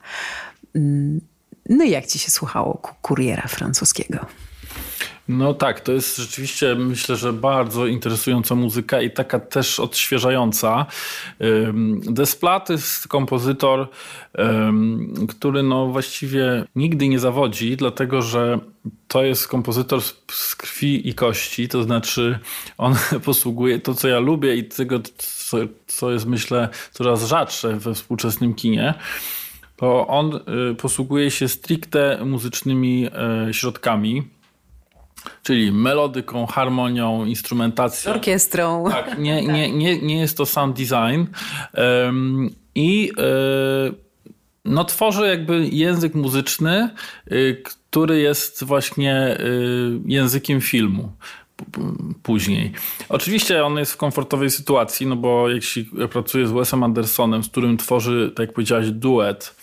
Mm, 0.75 1.21
no 1.69 1.85
i 1.85 1.91
jak 1.91 2.07
ci 2.07 2.19
się 2.19 2.31
słuchało 2.31 2.83
kuriera 3.03 3.49
francuskiego? 3.49 4.27
No 5.29 5.55
tak, 5.55 5.81
to 5.81 5.93
jest 5.93 6.17
rzeczywiście 6.17 6.75
myślę, 6.75 7.17
że 7.17 7.33
bardzo 7.33 7.87
interesująca 7.87 8.55
muzyka 8.55 9.03
i 9.03 9.11
taka 9.11 9.41
też 9.41 9.81
odświeżająca. 9.81 10.87
Desplat 12.03 12.71
jest 12.71 13.09
kompozytor, 13.09 13.89
który 15.29 15.63
no 15.63 15.87
właściwie 15.87 16.65
nigdy 16.77 17.09
nie 17.09 17.19
zawodzi, 17.19 17.77
dlatego 17.77 18.23
że 18.23 18.59
to 19.09 19.25
jest 19.25 19.49
kompozytor 19.49 20.03
z 20.33 20.57
krwi 20.57 21.09
i 21.09 21.15
kości, 21.15 21.69
to 21.69 21.83
znaczy 21.83 22.39
on 22.79 22.95
posługuje 23.25 23.81
to, 23.81 23.95
co 23.95 24.09
ja 24.09 24.19
lubię 24.19 24.57
i 24.57 24.65
tego, 24.65 25.01
co, 25.17 25.57
co 25.87 26.13
jest 26.13 26.27
myślę 26.27 26.69
coraz 26.93 27.25
rzadsze 27.25 27.77
we 27.77 27.95
współczesnym 27.95 28.55
kinie 28.55 28.95
to 29.77 30.07
on 30.07 30.41
y, 30.71 30.75
posługuje 30.75 31.31
się 31.31 31.49
stricte 31.49 32.25
muzycznymi 32.25 33.07
e, 33.07 33.55
środkami 33.55 34.23
Czyli 35.43 35.73
melodyką, 35.73 36.47
harmonią, 36.47 37.25
instrumentacją. 37.25 38.13
Orkiestrą. 38.13 38.85
Tak, 38.91 39.19
nie, 39.19 39.37
tak. 39.47 39.55
Nie, 39.55 39.73
nie, 39.73 39.99
nie 40.03 40.19
jest 40.21 40.37
to 40.37 40.47
sound 40.47 40.77
design. 40.77 41.25
Um, 41.77 42.51
I 42.75 43.13
y, 43.91 43.95
no, 44.65 44.85
tworzy 44.85 45.27
jakby 45.27 45.69
język 45.69 46.15
muzyczny, 46.15 46.91
y, 47.33 47.63
który 47.65 48.21
jest 48.21 48.65
właśnie 48.65 49.37
y, 49.41 50.01
językiem 50.07 50.61
filmu 50.61 51.13
później. 52.23 52.73
Oczywiście 53.09 53.65
on 53.65 53.79
jest 53.79 53.93
w 53.93 53.97
komfortowej 53.97 54.51
sytuacji, 54.51 55.07
no 55.07 55.17
bo 55.17 55.49
jeśli 55.49 55.91
pracuje 56.11 56.47
z 56.47 56.51
Wesem 56.51 56.83
Andersonem, 56.83 57.45
z 57.45 57.49
którym 57.49 57.77
tworzy, 57.77 58.33
tak 58.37 58.47
jak 58.47 58.55
powiedziałaś, 58.55 58.91
duet, 58.91 59.56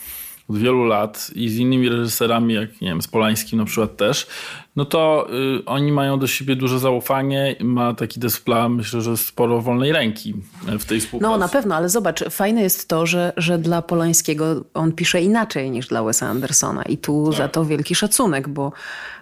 od 0.50 0.57
wielu 0.57 0.85
lat 0.85 1.31
i 1.35 1.50
z 1.50 1.57
innymi 1.57 1.89
reżyserami, 1.89 2.53
jak 2.53 2.81
nie 2.81 2.88
wiem, 2.88 3.01
z 3.01 3.07
Polańskim 3.07 3.59
na 3.59 3.65
przykład 3.65 3.97
też, 3.97 4.27
no 4.75 4.85
to 4.85 5.27
y, 5.59 5.65
oni 5.65 5.91
mają 5.91 6.19
do 6.19 6.27
siebie 6.27 6.55
duże 6.55 6.79
zaufanie. 6.79 7.55
Ma 7.59 7.93
taki 7.93 8.19
Despla, 8.19 8.69
myślę, 8.69 9.01
że 9.01 9.17
sporo 9.17 9.62
wolnej 9.62 9.91
ręki 9.91 10.33
w 10.79 10.85
tej 10.85 11.00
współpracy. 11.00 11.31
No 11.31 11.38
na 11.38 11.47
pewno, 11.47 11.75
ale 11.75 11.89
zobacz, 11.89 12.23
fajne 12.29 12.62
jest 12.62 12.88
to, 12.88 13.05
że, 13.05 13.33
że 13.38 13.57
dla 13.57 13.81
Polańskiego 13.81 14.63
on 14.73 14.91
pisze 14.91 15.21
inaczej 15.21 15.71
niż 15.71 15.88
dla 15.88 16.03
Wesa 16.03 16.27
Andersona 16.27 16.83
i 16.83 16.97
tu 16.97 17.25
tak. 17.29 17.38
za 17.38 17.47
to 17.47 17.65
wielki 17.65 17.95
szacunek, 17.95 18.50
bo 18.50 18.71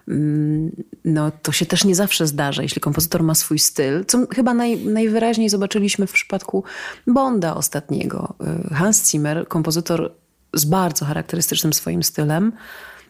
mm, 0.08 0.72
no, 1.06 1.32
to 1.42 1.52
się 1.52 1.66
też 1.66 1.86
nie 1.86 1.96
zawsze 1.96 2.28
zdarza, 2.28 2.64
jeśli 2.64 2.82
kompozytor 2.82 3.24
ma 3.24 3.36
swój 3.36 3.60
styl, 3.60 4.06
co 4.06 4.28
chyba 4.36 4.54
naj, 4.54 4.78
najwyraźniej 4.78 5.50
zobaczyliśmy 5.50 6.08
w 6.08 6.12
przypadku 6.12 6.64
Bonda 7.08 7.56
ostatniego. 7.56 8.34
Y, 8.72 8.74
Hans 8.74 9.12
Zimmer, 9.12 9.48
kompozytor 9.48 10.12
z 10.54 10.66
bardzo 10.66 11.06
charakterystycznym 11.06 11.74
swoim 11.74 12.04
stylem, 12.04 12.52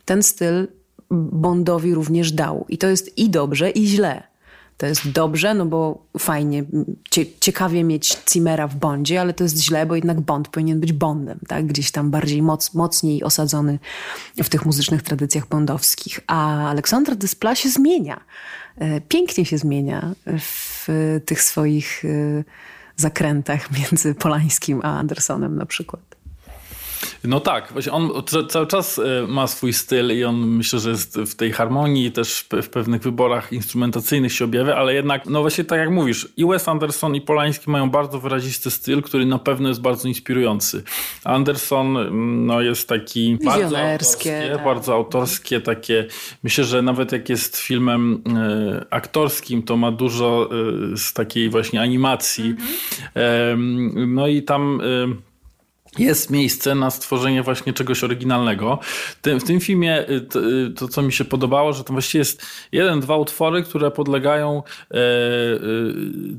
ten 0.06 0.24
styl 0.24 0.68
Bondowi 1.12 1.94
również 1.94 2.32
dał. 2.32 2.66
I 2.70 2.78
to 2.78 2.88
jest 2.88 3.18
i 3.18 3.30
dobrze, 3.30 3.70
i 3.70 3.88
źle. 3.88 4.24
To 4.78 4.86
jest 4.86 5.12
dobrze, 5.12 5.54
no 5.54 5.66
bo 5.66 6.06
fajnie, 6.20 6.64
ciekawie 7.40 7.84
mieć 7.84 8.18
Cimera 8.26 8.68
w 8.68 8.76
Bondzie, 8.76 9.22
ale 9.22 9.34
to 9.34 9.44
jest 9.44 9.58
źle, 9.58 9.86
bo 9.86 9.96
jednak 9.96 10.22
Bond 10.22 10.48
powinien 10.48 10.80
być 10.80 10.94
Bondem, 10.94 11.40
tak? 11.48 11.66
Gdzieś 11.66 11.92
tam 11.92 12.12
bardziej 12.12 12.42
moc, 12.42 12.74
mocniej 12.74 13.24
osadzony 13.24 13.80
w 14.44 14.50
tych 14.50 14.66
muzycznych 14.66 15.02
tradycjach 15.02 15.48
bondowskich. 15.48 16.20
A 16.28 16.70
Aleksander 16.70 17.16
Dyspla 17.16 17.56
się 17.56 17.70
zmienia. 17.70 18.22
E, 18.78 19.02
pięknie 19.02 19.46
się 19.46 19.58
zmienia 19.58 20.12
w 20.40 20.88
tych 21.26 21.42
swoich 21.42 22.06
e, 22.06 22.44
zakrętach 22.96 23.72
między 23.80 24.16
Polańskim 24.16 24.80
a 24.84 25.00
Andersonem 25.00 25.56
na 25.56 25.66
przykład. 25.66 26.11
No 27.24 27.40
tak, 27.40 27.74
właśnie 27.74 27.92
on 27.92 28.12
cały 28.50 28.68
czas 28.68 29.00
e, 29.00 29.28
ma 29.28 29.48
swój 29.48 29.74
styl 29.74 30.18
i 30.18 30.24
on 30.24 30.36
myślę, 30.36 30.80
że 30.80 30.90
jest 30.90 31.18
w 31.18 31.36
tej 31.36 31.52
harmonii 31.52 32.12
też 32.12 32.46
w 32.64 32.70
pewnych 32.70 33.02
wyborach 33.02 33.54
instrumentacyjnych 33.54 34.34
się 34.34 34.46
objawia, 34.46 34.76
ale 34.76 34.94
jednak, 34.94 35.26
no 35.26 35.42
właśnie 35.42 35.64
tak 35.64 35.80
jak 35.80 35.90
mówisz, 35.90 36.28
i 36.38 36.46
Wes 36.46 36.68
Anderson 36.68 37.16
i 37.16 37.22
Polański 37.22 37.70
mają 37.72 37.90
bardzo 37.90 38.20
wyrazisty 38.20 38.72
styl, 38.72 39.02
który 39.02 39.26
na 39.26 39.40
pewno 39.40 39.70
jest 39.70 39.82
bardzo 39.82 40.08
inspirujący. 40.08 40.84
Anderson 41.24 41.98
mm, 41.98 42.46
no, 42.46 42.62
jest 42.62 42.90
taki 42.90 43.38
bardzo 43.46 43.80
autorskie, 43.80 44.50
tak. 44.54 44.64
bardzo 44.64 44.94
autorskie, 44.94 45.62
takie, 45.62 46.08
myślę, 46.44 46.64
że 46.64 46.82
nawet 46.82 47.12
jak 47.12 47.30
jest 47.30 47.58
filmem 47.58 48.24
e, 48.36 48.86
aktorskim, 48.90 49.64
to 49.64 49.78
ma 49.78 49.92
dużo 49.92 50.50
e, 50.94 50.98
z 50.98 51.14
takiej 51.14 51.50
właśnie 51.50 51.82
animacji. 51.82 52.46
Mhm. 52.46 52.70
E, 53.16 53.56
no 54.08 54.28
i 54.28 54.44
tam 54.44 54.82
e, 54.82 55.31
jest 56.00 56.30
miejsce 56.30 56.76
na 56.76 56.92
stworzenie 56.92 57.44
właśnie 57.44 57.74
czegoś 57.74 58.04
oryginalnego. 58.04 58.80
W 59.24 59.44
tym 59.44 59.60
filmie 59.60 60.10
y, 60.10 60.22
to, 60.22 60.40
y, 60.40 60.70
to, 60.70 60.88
co 60.88 61.02
mi 61.02 61.14
się 61.14 61.26
podobało, 61.26 61.74
że 61.74 61.84
to 61.84 61.94
właściwie 61.94 62.20
jest 62.20 62.46
jeden, 62.72 63.00
dwa 63.00 63.18
utwory, 63.18 63.64
które 63.64 63.92
podlegają 63.92 64.64
e, 64.92 64.96
e, 64.96 65.00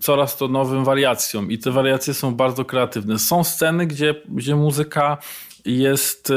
coraz 0.00 0.36
to 0.36 0.48
nowym 0.48 0.84
wariacjom 0.84 1.50
i 1.50 1.58
te 1.58 1.70
wariacje 1.70 2.14
są 2.14 2.34
bardzo 2.34 2.64
kreatywne. 2.64 3.18
Są 3.18 3.44
sceny, 3.44 3.86
gdzie, 3.86 4.14
gdzie 4.28 4.56
muzyka 4.56 5.18
jest 5.64 6.32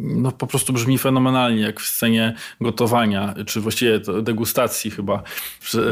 no, 0.00 0.32
po 0.32 0.46
prostu 0.46 0.72
brzmi 0.72 0.98
fenomenalnie, 0.98 1.62
jak 1.62 1.80
w 1.80 1.86
scenie 1.86 2.34
gotowania, 2.60 3.34
czy 3.46 3.60
właściwie 3.60 4.00
degustacji 4.22 4.90
chyba. 4.90 5.22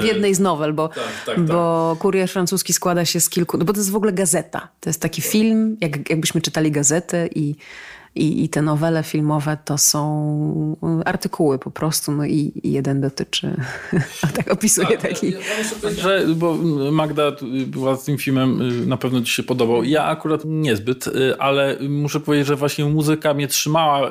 W 0.01 0.05
jednej 0.05 0.35
z 0.35 0.41
nowel, 0.41 0.73
bo, 0.73 0.89
tak, 0.89 0.97
tak, 1.27 1.37
tak. 1.37 1.45
bo 1.45 1.97
kurier 1.99 2.29
francuski 2.29 2.73
składa 2.73 3.05
się 3.05 3.21
z 3.21 3.31
kilku, 3.31 3.59
no 3.59 3.65
bo 3.65 3.73
to 3.73 3.79
jest 3.79 3.91
w 3.91 3.97
ogóle 3.97 4.13
gazeta. 4.13 4.69
To 4.81 4.91
jest 4.91 5.03
taki 5.03 5.23
film, 5.23 5.77
jak, 5.81 6.11
jakbyśmy 6.11 6.41
czytali 6.41 6.71
gazetę 6.71 7.29
i 7.35 7.57
i, 8.15 8.45
I 8.45 8.49
te 8.49 8.63
nowele 8.63 9.03
filmowe 9.03 9.59
to 9.65 9.79
są 9.79 10.77
y, 11.01 11.05
artykuły 11.05 11.59
po 11.59 11.71
prostu, 11.71 12.13
no 12.13 12.25
i, 12.25 12.53
i 12.63 12.73
jeden 12.73 13.01
dotyczy, 13.01 13.57
a 14.23 14.27
tak 14.27 14.53
opisuje 14.53 14.89
tak, 14.89 15.03
taki. 15.03 15.31
Ja, 15.31 15.39
ja 15.39 15.91
że, 15.91 16.27
bo 16.37 16.57
Magda 16.93 17.33
była 17.67 17.97
z 17.97 18.05
tym 18.05 18.19
filmem, 18.19 18.63
y, 18.83 18.87
na 18.87 18.97
pewno 18.97 19.21
ci 19.21 19.33
się 19.33 19.43
podobał. 19.43 19.85
Ja 19.85 20.05
akurat 20.05 20.43
niezbyt, 20.45 21.07
y, 21.07 21.39
ale 21.39 21.77
muszę 21.89 22.21
powiedzieć, 22.21 22.47
że 22.47 22.57
właśnie 22.57 22.85
muzyka 22.85 23.35
mnie 23.35 23.49
trzymała 23.49 24.11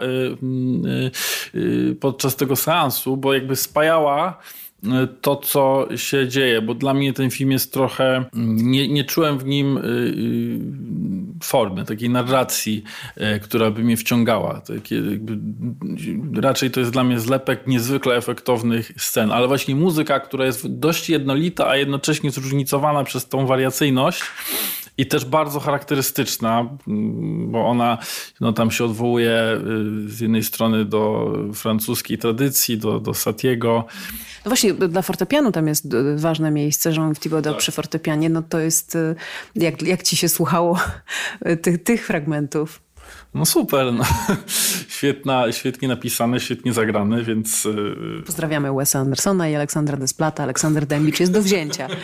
podczas 1.99 2.35
tego 2.35 2.55
seansu, 2.55 3.17
bo 3.17 3.33
jakby 3.33 3.55
spajała 3.55 4.39
to, 5.21 5.35
co 5.35 5.87
się 5.95 6.27
dzieje, 6.27 6.61
bo 6.61 6.73
dla 6.73 6.93
mnie 6.93 7.13
ten 7.13 7.29
film 7.29 7.51
jest 7.51 7.73
trochę. 7.73 8.25
Nie, 8.33 8.87
nie 8.87 9.03
czułem 9.03 9.37
w 9.37 9.45
nim 9.45 9.77
y, 9.77 9.81
y, 9.81 10.59
formy, 11.43 11.85
takiej 11.85 12.09
narracji, 12.09 12.83
y, 13.17 13.39
która 13.39 13.71
by 13.71 13.83
mnie 13.83 13.97
wciągała. 13.97 14.61
Takie 14.61 15.01
raczej 16.35 16.71
to 16.71 16.79
jest 16.79 16.91
dla 16.91 17.03
mnie 17.03 17.19
zlepek 17.19 17.67
niezwykle 17.67 18.15
efektownych 18.15 18.91
scen, 18.97 19.31
ale 19.31 19.47
właśnie 19.47 19.75
muzyka, 19.75 20.19
która 20.19 20.45
jest 20.45 20.79
dość 20.79 21.09
jednolita, 21.09 21.67
a 21.67 21.77
jednocześnie 21.77 22.31
zróżnicowana 22.31 23.03
przez 23.03 23.27
tą 23.27 23.45
wariacyjność 23.45 24.21
i 24.99 25.05
też 25.05 25.25
bardzo 25.25 25.59
charakterystyczna, 25.59 26.69
bo 27.45 27.67
ona 27.67 27.97
no, 28.41 28.53
tam 28.53 28.71
się 28.71 28.85
odwołuje 28.85 29.61
z 30.07 30.19
jednej 30.19 30.43
strony 30.43 30.85
do 30.85 31.33
francuskiej 31.53 32.17
tradycji, 32.17 32.77
do, 32.77 32.99
do 32.99 33.13
Satiego. 33.13 33.85
No 34.45 34.49
właśnie, 34.49 34.73
dla 34.73 35.01
fortepianu 35.01 35.51
tam 35.51 35.67
jest 35.67 35.95
ważne 36.15 36.51
miejsce, 36.51 36.91
Jean 36.91 37.15
Thibaudot 37.15 37.53
tak. 37.53 37.59
przy 37.59 37.71
fortepianie, 37.71 38.29
no 38.29 38.41
to 38.41 38.59
jest, 38.59 38.95
y, 38.95 39.15
jak, 39.55 39.81
jak 39.81 40.03
ci 40.03 40.17
się 40.17 40.29
słuchało 40.29 40.79
tych, 41.61 41.83
tych 41.83 42.05
fragmentów? 42.05 42.81
No 43.33 43.45
super, 43.45 43.93
no. 43.93 44.03
Świetna, 44.87 45.51
świetnie 45.51 45.87
napisane, 45.87 46.39
świetnie 46.39 46.73
zagrane, 46.73 47.23
więc... 47.23 47.65
Y, 47.65 48.23
Pozdrawiamy 48.25 48.73
Wesa 48.73 48.99
Andersona 48.99 49.49
i 49.49 49.55
Aleksandra 49.55 49.97
Desplata. 49.97 50.43
Aleksander 50.43 50.85
Dębicz 50.85 51.19
jest 51.19 51.31
do 51.31 51.41
wzięcia. 51.41 51.87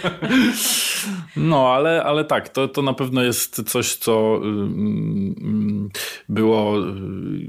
No, 1.38 1.74
ale, 1.74 2.04
ale 2.04 2.26
tak, 2.26 2.50
to, 2.50 2.68
to 2.68 2.82
na 2.82 2.94
pewno 2.94 3.24
jest 3.24 3.64
coś, 3.70 3.96
co 3.96 4.40
mm, 4.44 5.90
było 6.30 6.76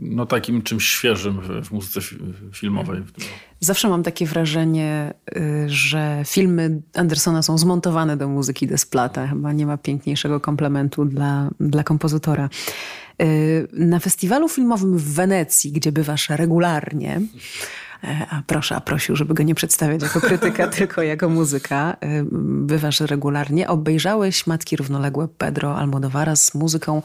no, 0.00 0.26
takim 0.26 0.62
czymś 0.62 0.86
świeżym 0.86 1.40
w, 1.40 1.66
w 1.66 1.72
muzyce 1.72 2.00
filmowej. 2.52 3.02
Zawsze 3.60 3.88
mam 3.88 4.02
takie 4.02 4.26
wrażenie, 4.26 5.14
y, 5.36 5.64
że 5.66 6.22
filmy 6.26 6.82
Andersona 6.94 7.42
są 7.42 7.58
zmontowane 7.58 8.16
do 8.16 8.28
muzyki 8.28 8.66
Desplata. 8.66 9.26
Chyba 9.26 9.52
nie 9.52 9.66
ma 9.66 9.76
piękniejszego 9.76 10.40
komplementu 10.40 11.04
dla, 11.04 11.50
dla 11.60 11.84
kompozytora. 11.84 12.48
Y, 13.22 13.68
na 13.72 13.98
festiwalu 13.98 14.48
filmowym 14.48 14.98
w 14.98 15.14
Wenecji, 15.14 15.72
gdzie 15.72 15.92
bywasz 15.92 16.28
regularnie, 16.30 17.20
e, 18.04 18.26
a 18.30 18.42
proszę, 18.46 18.76
a 18.76 18.80
prosił, 18.80 19.16
żeby 19.16 19.34
go 19.34 19.42
nie 19.42 19.54
przedstawiać 19.54 20.02
jako 20.02 20.20
krytyka, 20.20 20.68
tylko 20.78 21.02
jako 21.02 21.28
muzyka, 21.28 21.96
y, 22.04 22.24
bywasz 22.66 23.00
regularnie, 23.00 23.68
obejrzałeś 23.68 24.46
Matki 24.46 24.76
Równoległe 24.76 25.28
Pedro 25.28 25.76
Almodovara 25.76 26.36
z 26.36 26.54
muzyką 26.54 27.02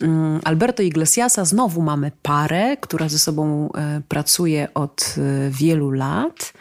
mm, 0.00 0.40
Alberto 0.44 0.82
Iglesiasa. 0.82 1.44
Znowu 1.44 1.82
mamy 1.82 2.12
parę, 2.22 2.76
która 2.76 3.08
ze 3.08 3.18
sobą 3.18 3.72
e, 3.72 4.02
pracuje 4.08 4.68
od 4.74 5.14
e, 5.18 5.50
wielu 5.50 5.90
lat 5.90 6.52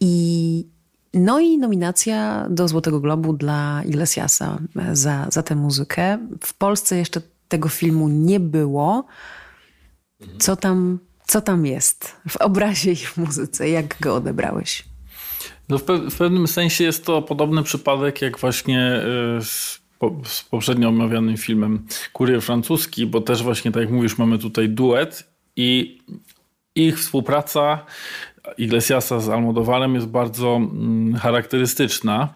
i 0.00 0.66
no 1.14 1.40
i 1.40 1.58
nominacja 1.58 2.46
do 2.50 2.68
Złotego 2.68 3.00
Globu 3.00 3.32
dla 3.32 3.82
Iglesiasa 3.84 4.58
za, 4.92 5.26
za 5.30 5.42
tę 5.42 5.54
muzykę. 5.54 6.18
W 6.44 6.54
Polsce 6.54 6.96
jeszcze 6.96 7.20
tego 7.50 7.68
filmu 7.68 8.08
nie 8.08 8.40
było. 8.40 9.06
Co 10.38 10.56
tam, 10.56 10.98
co 11.26 11.40
tam 11.40 11.66
jest 11.66 12.16
w 12.28 12.36
obrazie 12.36 12.92
i 12.92 12.96
w 12.96 13.16
muzyce? 13.16 13.68
Jak 13.68 14.00
go 14.00 14.14
odebrałeś? 14.14 14.84
No 15.68 15.78
w, 15.78 15.82
pe 15.82 16.10
w 16.10 16.16
pewnym 16.16 16.46
sensie 16.46 16.84
jest 16.84 17.04
to 17.04 17.22
podobny 17.22 17.62
przypadek 17.62 18.22
jak 18.22 18.38
właśnie 18.38 19.02
y, 19.38 19.44
z, 19.44 19.80
po, 19.98 20.20
z 20.24 20.42
poprzednio 20.44 20.88
omawianym 20.88 21.36
filmem 21.36 21.86
Kurier 22.12 22.42
Francuski, 22.42 23.06
bo 23.06 23.20
też 23.20 23.42
właśnie 23.42 23.72
tak 23.72 23.82
jak 23.82 23.90
mówisz, 23.90 24.18
mamy 24.18 24.38
tutaj 24.38 24.68
duet 24.68 25.30
i 25.56 25.98
ich 26.74 26.98
współpraca 26.98 27.86
Iglesiasa 28.58 29.20
z 29.20 29.28
Almodovarem 29.28 29.94
jest 29.94 30.06
bardzo 30.06 30.56
mm, 30.56 31.14
charakterystyczna. 31.14 32.34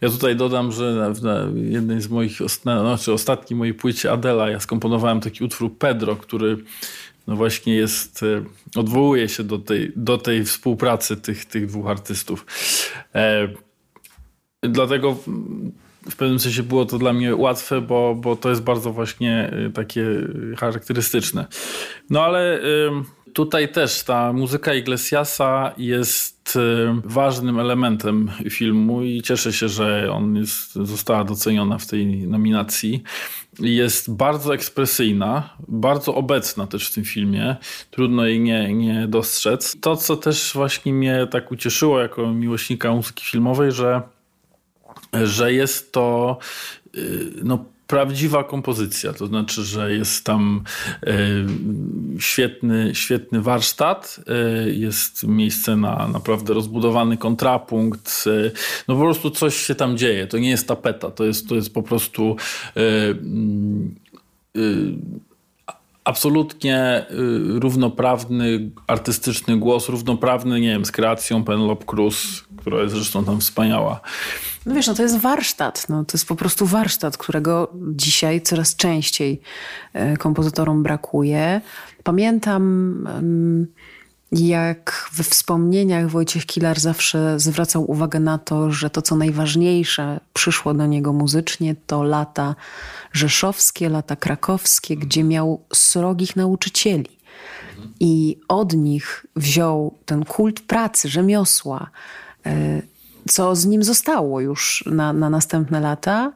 Ja 0.00 0.08
tutaj 0.08 0.36
dodam, 0.36 0.72
że 0.72 0.92
na, 0.92 1.08
na 1.08 1.48
jednej 1.54 2.00
z 2.00 2.08
moich, 2.08 2.36
znaczy 2.62 3.12
ostatniej 3.12 3.58
mojej 3.58 3.74
płycie 3.74 4.12
Adela 4.12 4.50
ja 4.50 4.60
skomponowałem 4.60 5.20
taki 5.20 5.44
utwór 5.44 5.78
Pedro, 5.78 6.16
który 6.16 6.56
no 7.26 7.36
właśnie 7.36 7.74
jest, 7.74 8.22
e, 8.22 8.44
odwołuje 8.76 9.28
się 9.28 9.44
do 9.44 9.58
tej, 9.58 9.92
do 9.96 10.18
tej 10.18 10.44
współpracy 10.44 11.16
tych, 11.16 11.44
tych 11.44 11.66
dwóch 11.66 11.86
artystów. 11.86 12.46
E, 13.14 13.48
dlatego 14.62 15.16
w 16.10 16.16
pewnym 16.16 16.38
sensie 16.38 16.62
było 16.62 16.84
to 16.84 16.98
dla 16.98 17.12
mnie 17.12 17.36
łatwe, 17.36 17.80
bo, 17.80 18.14
bo 18.14 18.36
to 18.36 18.50
jest 18.50 18.62
bardzo 18.62 18.92
właśnie 18.92 19.50
e, 19.66 19.70
takie 19.70 20.06
charakterystyczne. 20.56 21.46
No 22.10 22.24
ale 22.24 22.60
tutaj 23.32 23.72
też 23.72 24.02
ta 24.02 24.32
muzyka 24.32 24.74
Iglesiasa 24.74 25.72
jest 25.76 26.56
y, 26.56 26.60
ważnym 27.04 27.60
elementem 27.60 28.30
filmu 28.50 29.02
i 29.02 29.22
cieszę 29.22 29.52
się, 29.52 29.68
że 29.68 30.12
on 30.12 30.36
jest, 30.36 30.72
została 30.72 31.24
doceniona 31.24 31.78
w 31.78 31.86
tej 31.86 32.06
nominacji. 32.06 33.02
Jest 33.60 34.14
bardzo 34.14 34.54
ekspresyjna, 34.54 35.56
bardzo 35.68 36.14
obecna 36.14 36.66
też 36.66 36.88
w 36.88 36.94
tym 36.94 37.04
filmie. 37.04 37.56
Trudno 37.90 38.26
jej 38.26 38.40
nie, 38.40 38.74
nie 38.74 39.06
dostrzec. 39.08 39.76
To, 39.80 39.96
co 39.96 40.16
też 40.16 40.52
właśnie 40.54 40.92
mnie 40.92 41.26
tak 41.30 41.52
ucieszyło 41.52 42.00
jako 42.00 42.32
miłośnika 42.32 42.92
muzyki 42.92 43.24
filmowej, 43.24 43.72
że, 43.72 44.02
że 45.24 45.52
jest 45.52 45.92
to 45.92 46.38
y, 46.96 47.32
no, 47.44 47.64
prawdziwa 47.86 48.44
kompozycja, 48.44 49.12
to 49.12 49.26
znaczy, 49.26 49.62
że 49.62 49.92
jest 49.92 50.24
tam 50.24 50.64
e, 51.06 51.16
świetny, 52.18 52.90
świetny 52.94 53.40
warsztat, 53.40 54.20
e, 54.26 54.70
jest 54.70 55.26
miejsce 55.26 55.76
na 55.76 56.08
naprawdę 56.08 56.54
rozbudowany 56.54 57.16
kontrapunkt, 57.16 58.24
e, 58.26 58.50
no 58.88 58.94
po 58.94 59.00
prostu 59.00 59.30
coś 59.30 59.56
się 59.56 59.74
tam 59.74 59.98
dzieje, 59.98 60.26
to 60.26 60.38
nie 60.38 60.50
jest 60.50 60.68
tapeta, 60.68 61.10
to 61.10 61.24
jest, 61.24 61.48
to 61.48 61.54
jest 61.54 61.74
po 61.74 61.82
prostu 61.82 62.36
mm, 62.76 63.94
absolutnie 66.04 67.06
równoprawny, 67.48 68.70
artystyczny 68.86 69.58
głos, 69.58 69.88
równoprawny, 69.88 70.60
nie 70.60 70.68
wiem, 70.68 70.84
z 70.84 70.92
kreacją 70.92 71.44
Penelope 71.44 71.84
Cruz, 71.84 72.44
która 72.62 72.82
jest 72.82 72.94
zresztą 72.94 73.24
tam 73.24 73.40
wspaniała. 73.40 74.00
No 74.66 74.74
wiesz, 74.74 74.86
no 74.86 74.94
to 74.94 75.02
jest 75.02 75.18
warsztat. 75.18 75.86
No, 75.88 76.04
to 76.04 76.16
jest 76.16 76.28
po 76.28 76.36
prostu 76.36 76.66
warsztat, 76.66 77.16
którego 77.16 77.70
dzisiaj 77.74 78.40
coraz 78.40 78.76
częściej 78.76 79.40
e, 79.92 80.16
kompozytorom 80.16 80.82
brakuje. 80.82 81.60
Pamiętam 82.02 83.06
jak 84.32 85.10
we 85.12 85.24
wspomnieniach 85.24 86.10
Wojciech 86.10 86.46
Kilar 86.46 86.80
zawsze 86.80 87.40
zwracał 87.40 87.90
uwagę 87.90 88.20
na 88.20 88.38
to, 88.38 88.70
że 88.70 88.90
to, 88.90 89.02
co 89.02 89.16
najważniejsze 89.16 90.20
przyszło 90.32 90.74
do 90.74 90.86
niego 90.86 91.12
muzycznie, 91.12 91.74
to 91.86 92.02
lata 92.02 92.54
rzeszowskie, 93.12 93.88
lata 93.88 94.16
krakowskie, 94.16 94.96
gdzie 94.96 95.24
miał 95.24 95.60
srogich 95.74 96.36
nauczycieli. 96.36 97.22
I 98.00 98.38
od 98.48 98.72
nich 98.72 99.26
wziął 99.36 99.94
ten 100.04 100.24
kult 100.24 100.60
pracy, 100.60 101.08
rzemiosła, 101.08 101.90
co 103.28 103.56
z 103.56 103.66
nim 103.66 103.82
zostało 103.82 104.40
już 104.40 104.84
na, 104.86 105.12
na 105.12 105.30
następne 105.30 105.80
lata. 105.80 106.32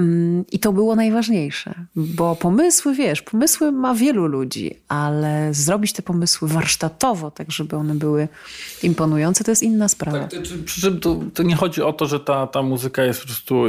Mm, 0.00 0.44
I 0.52 0.58
to 0.58 0.72
było 0.72 0.96
najważniejsze, 0.96 1.74
bo 1.96 2.36
pomysły, 2.36 2.94
wiesz, 2.94 3.22
pomysły 3.22 3.72
ma 3.72 3.94
wielu 3.94 4.26
ludzi, 4.26 4.74
ale 4.88 5.54
zrobić 5.54 5.92
te 5.92 6.02
pomysły 6.02 6.48
warsztatowo, 6.48 7.30
tak 7.30 7.52
żeby 7.52 7.76
one 7.76 7.94
były 7.94 8.28
imponujące, 8.82 9.44
to 9.44 9.50
jest 9.50 9.62
inna 9.62 9.88
sprawa. 9.88 10.18
Tak, 10.18 10.40
przy 10.64 10.80
czym 10.80 11.00
to, 11.00 11.20
to, 11.34 11.42
nie 11.42 11.56
chodzi 11.56 11.82
o 11.82 11.92
to, 11.92 12.06
że 12.06 12.20
ta, 12.20 12.46
ta 12.46 12.62
muzyka 12.62 13.04
jest 13.04 13.20
po 13.20 13.26
prostu, 13.26 13.64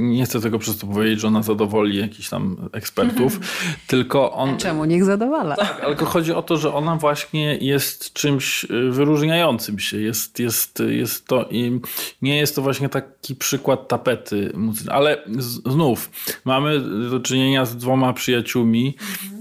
nie 0.00 0.24
chcę 0.24 0.40
tego 0.40 0.58
przez 0.58 0.78
to 0.78 0.86
powiedzieć, 0.86 1.20
że 1.20 1.28
ona 1.28 1.42
zadowoli 1.42 1.98
jakichś 1.98 2.28
tam 2.28 2.68
ekspertów, 2.72 3.40
tylko 3.86 4.32
on... 4.32 4.56
Czemu? 4.56 4.84
Niech 4.84 5.04
zadowala. 5.04 5.56
Tak, 5.56 5.80
ale 5.84 5.96
chodzi 5.96 6.32
o 6.32 6.42
to, 6.42 6.56
że 6.56 6.74
ona 6.74 6.96
właśnie 6.96 7.56
jest 7.56 8.12
czymś 8.12 8.64
y, 8.64 8.90
wyróżniającym 8.90 9.78
się. 9.78 10.00
Jest, 10.00 10.38
jest, 10.38 10.82
jest 10.88 11.26
to 11.26 11.46
i 11.50 11.80
nie 12.22 12.36
jest 12.36 12.56
to 12.56 12.62
właśnie 12.62 12.88
taki 12.88 13.34
przykład 13.34 13.88
tapety 13.88 14.52
muzycznej, 14.54 14.96
ale 14.96 15.07
ale 15.08 15.22
znów 15.66 16.10
mamy 16.44 16.80
do 17.10 17.20
czynienia 17.20 17.66
z 17.66 17.76
dwoma 17.76 18.12
przyjaciółmi 18.12 18.96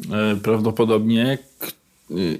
mhm. 0.05 0.39
prawdopodobnie 0.39 1.37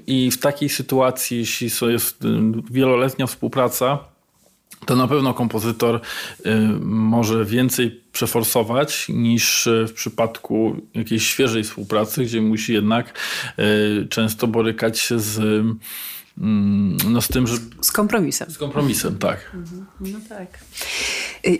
i 0.07 0.31
w 0.31 0.37
takiej 0.37 0.69
sytuacji, 0.69 1.37
jeśli 1.37 1.71
to 1.71 1.89
jest 1.89 2.25
y, 2.25 2.27
wieloletnia 2.71 3.27
współpraca, 3.27 3.99
to 4.85 4.95
na 4.95 5.07
pewno 5.07 5.33
kompozytor 5.33 5.95
y, 5.95 6.49
może 6.81 7.45
więcej 7.45 8.01
przeforsować 8.11 9.05
niż 9.09 9.69
w 9.87 9.93
przypadku 9.93 10.75
jakiejś 10.93 11.27
świeżej 11.27 11.63
współpracy, 11.63 12.23
gdzie 12.23 12.41
musi 12.41 12.73
jednak 12.73 13.19
często 14.09 14.47
borykać 14.47 14.99
się 14.99 15.19
z 15.19 15.65
Mm, 16.37 16.97
no 17.09 17.21
z 17.21 17.27
tym, 17.27 17.47
że... 17.47 17.57
Z 17.81 17.91
kompromisem. 17.91 18.51
Z 18.51 18.57
kompromisem, 18.57 19.17
tak. 19.17 19.51
Mhm. 19.53 19.85
No 19.99 20.19
tak. 20.29 20.59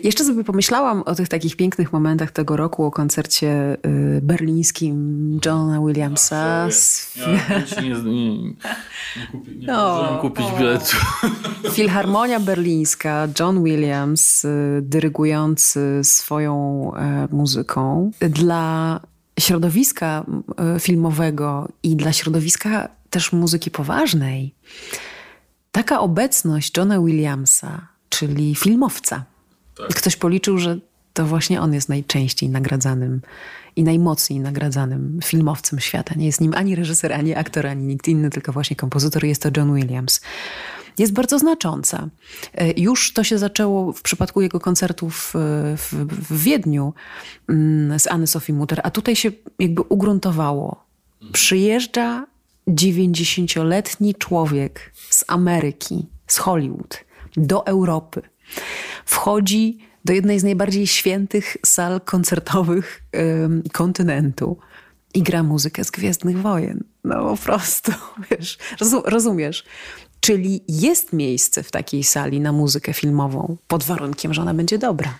Jeszcze 0.04 0.24
sobie 0.24 0.44
pomyślałam 0.44 1.02
o 1.02 1.14
tych 1.14 1.28
takich 1.28 1.56
pięknych 1.56 1.92
momentach 1.92 2.30
tego 2.30 2.56
roku, 2.56 2.84
o 2.84 2.90
koncercie 2.90 3.76
y, 3.86 4.20
berlińskim 4.22 5.40
Johna 5.46 5.80
Williamsa. 5.80 6.68
Ja, 7.16 7.82
nie, 7.82 7.88
nie, 7.88 8.42
nie, 8.42 8.54
kupi, 9.32 9.56
nie 9.58 9.76
o, 9.76 10.18
kupić 10.20 10.46
biletu. 10.58 10.96
Filharmonia 11.76 12.40
Berlińska, 12.40 13.28
John 13.40 13.64
Williams, 13.64 14.44
y, 14.44 14.80
dyrygujący 14.82 16.00
swoją 16.02 16.92
e, 16.94 17.28
muzyką. 17.30 18.10
Dla 18.20 19.00
środowiska 19.40 20.24
filmowego 20.80 21.68
i 21.82 21.96
dla 21.96 22.12
środowiska 22.12 22.88
też 23.10 23.32
muzyki 23.32 23.70
poważnej, 23.70 24.54
taka 25.72 26.00
obecność 26.00 26.76
Johna 26.76 27.00
Williamsa, 27.00 27.88
czyli 28.08 28.54
filmowca, 28.54 29.24
tak. 29.78 29.88
ktoś 29.88 30.16
policzył, 30.16 30.58
że 30.58 30.78
to 31.12 31.26
właśnie 31.26 31.60
on 31.60 31.74
jest 31.74 31.88
najczęściej 31.88 32.48
nagradzanym 32.48 33.20
i 33.76 33.84
najmocniej 33.84 34.40
nagradzanym 34.40 35.20
filmowcem 35.24 35.80
świata. 35.80 36.14
Nie 36.16 36.26
jest 36.26 36.40
nim 36.40 36.54
ani 36.54 36.74
reżyser, 36.74 37.12
ani 37.12 37.34
aktor, 37.34 37.66
ani 37.66 37.86
nikt 37.86 38.08
inny, 38.08 38.30
tylko 38.30 38.52
właśnie 38.52 38.76
kompozytor. 38.76 39.24
Jest 39.24 39.42
to 39.42 39.48
John 39.56 39.74
Williams. 39.74 40.20
Jest 40.98 41.12
bardzo 41.12 41.38
znacząca. 41.38 42.08
E, 42.54 42.80
już 42.80 43.12
to 43.12 43.24
się 43.24 43.38
zaczęło 43.38 43.92
w 43.92 44.02
przypadku 44.02 44.40
jego 44.40 44.60
koncertów 44.60 45.32
e, 45.34 45.38
w, 45.76 45.92
w 46.28 46.42
Wiedniu 46.42 46.94
mm, 47.48 48.00
z 48.00 48.06
Anny 48.06 48.26
Sophie 48.26 48.54
Mutter, 48.54 48.80
a 48.84 48.90
tutaj 48.90 49.16
się 49.16 49.30
jakby 49.58 49.82
ugruntowało. 49.82 50.84
Przyjeżdża 51.32 52.26
90-letni 52.68 54.14
człowiek 54.14 54.92
z 55.10 55.24
Ameryki, 55.28 56.06
z 56.26 56.38
Hollywood, 56.38 57.04
do 57.36 57.66
Europy. 57.66 58.22
Wchodzi 59.04 59.78
do 60.04 60.12
jednej 60.12 60.40
z 60.40 60.44
najbardziej 60.44 60.86
świętych 60.86 61.56
sal 61.66 62.00
koncertowych 62.00 63.02
kontynentu 63.72 64.58
i 65.14 65.22
gra 65.22 65.42
muzykę 65.42 65.84
z 65.84 65.90
Gwiezdnych 65.90 66.38
Wojen. 66.38 66.84
No 67.04 67.36
po 67.36 67.36
prostu, 67.36 67.92
wiesz, 68.30 68.58
rozumiesz. 69.04 69.64
Czyli 70.20 70.64
jest 70.68 71.12
miejsce 71.12 71.62
w 71.62 71.70
takiej 71.70 72.04
sali 72.04 72.40
na 72.40 72.52
muzykę 72.52 72.92
filmową, 72.92 73.56
pod 73.68 73.84
warunkiem, 73.84 74.34
że 74.34 74.42
ona 74.42 74.54
będzie 74.54 74.78
dobra. 74.78 75.18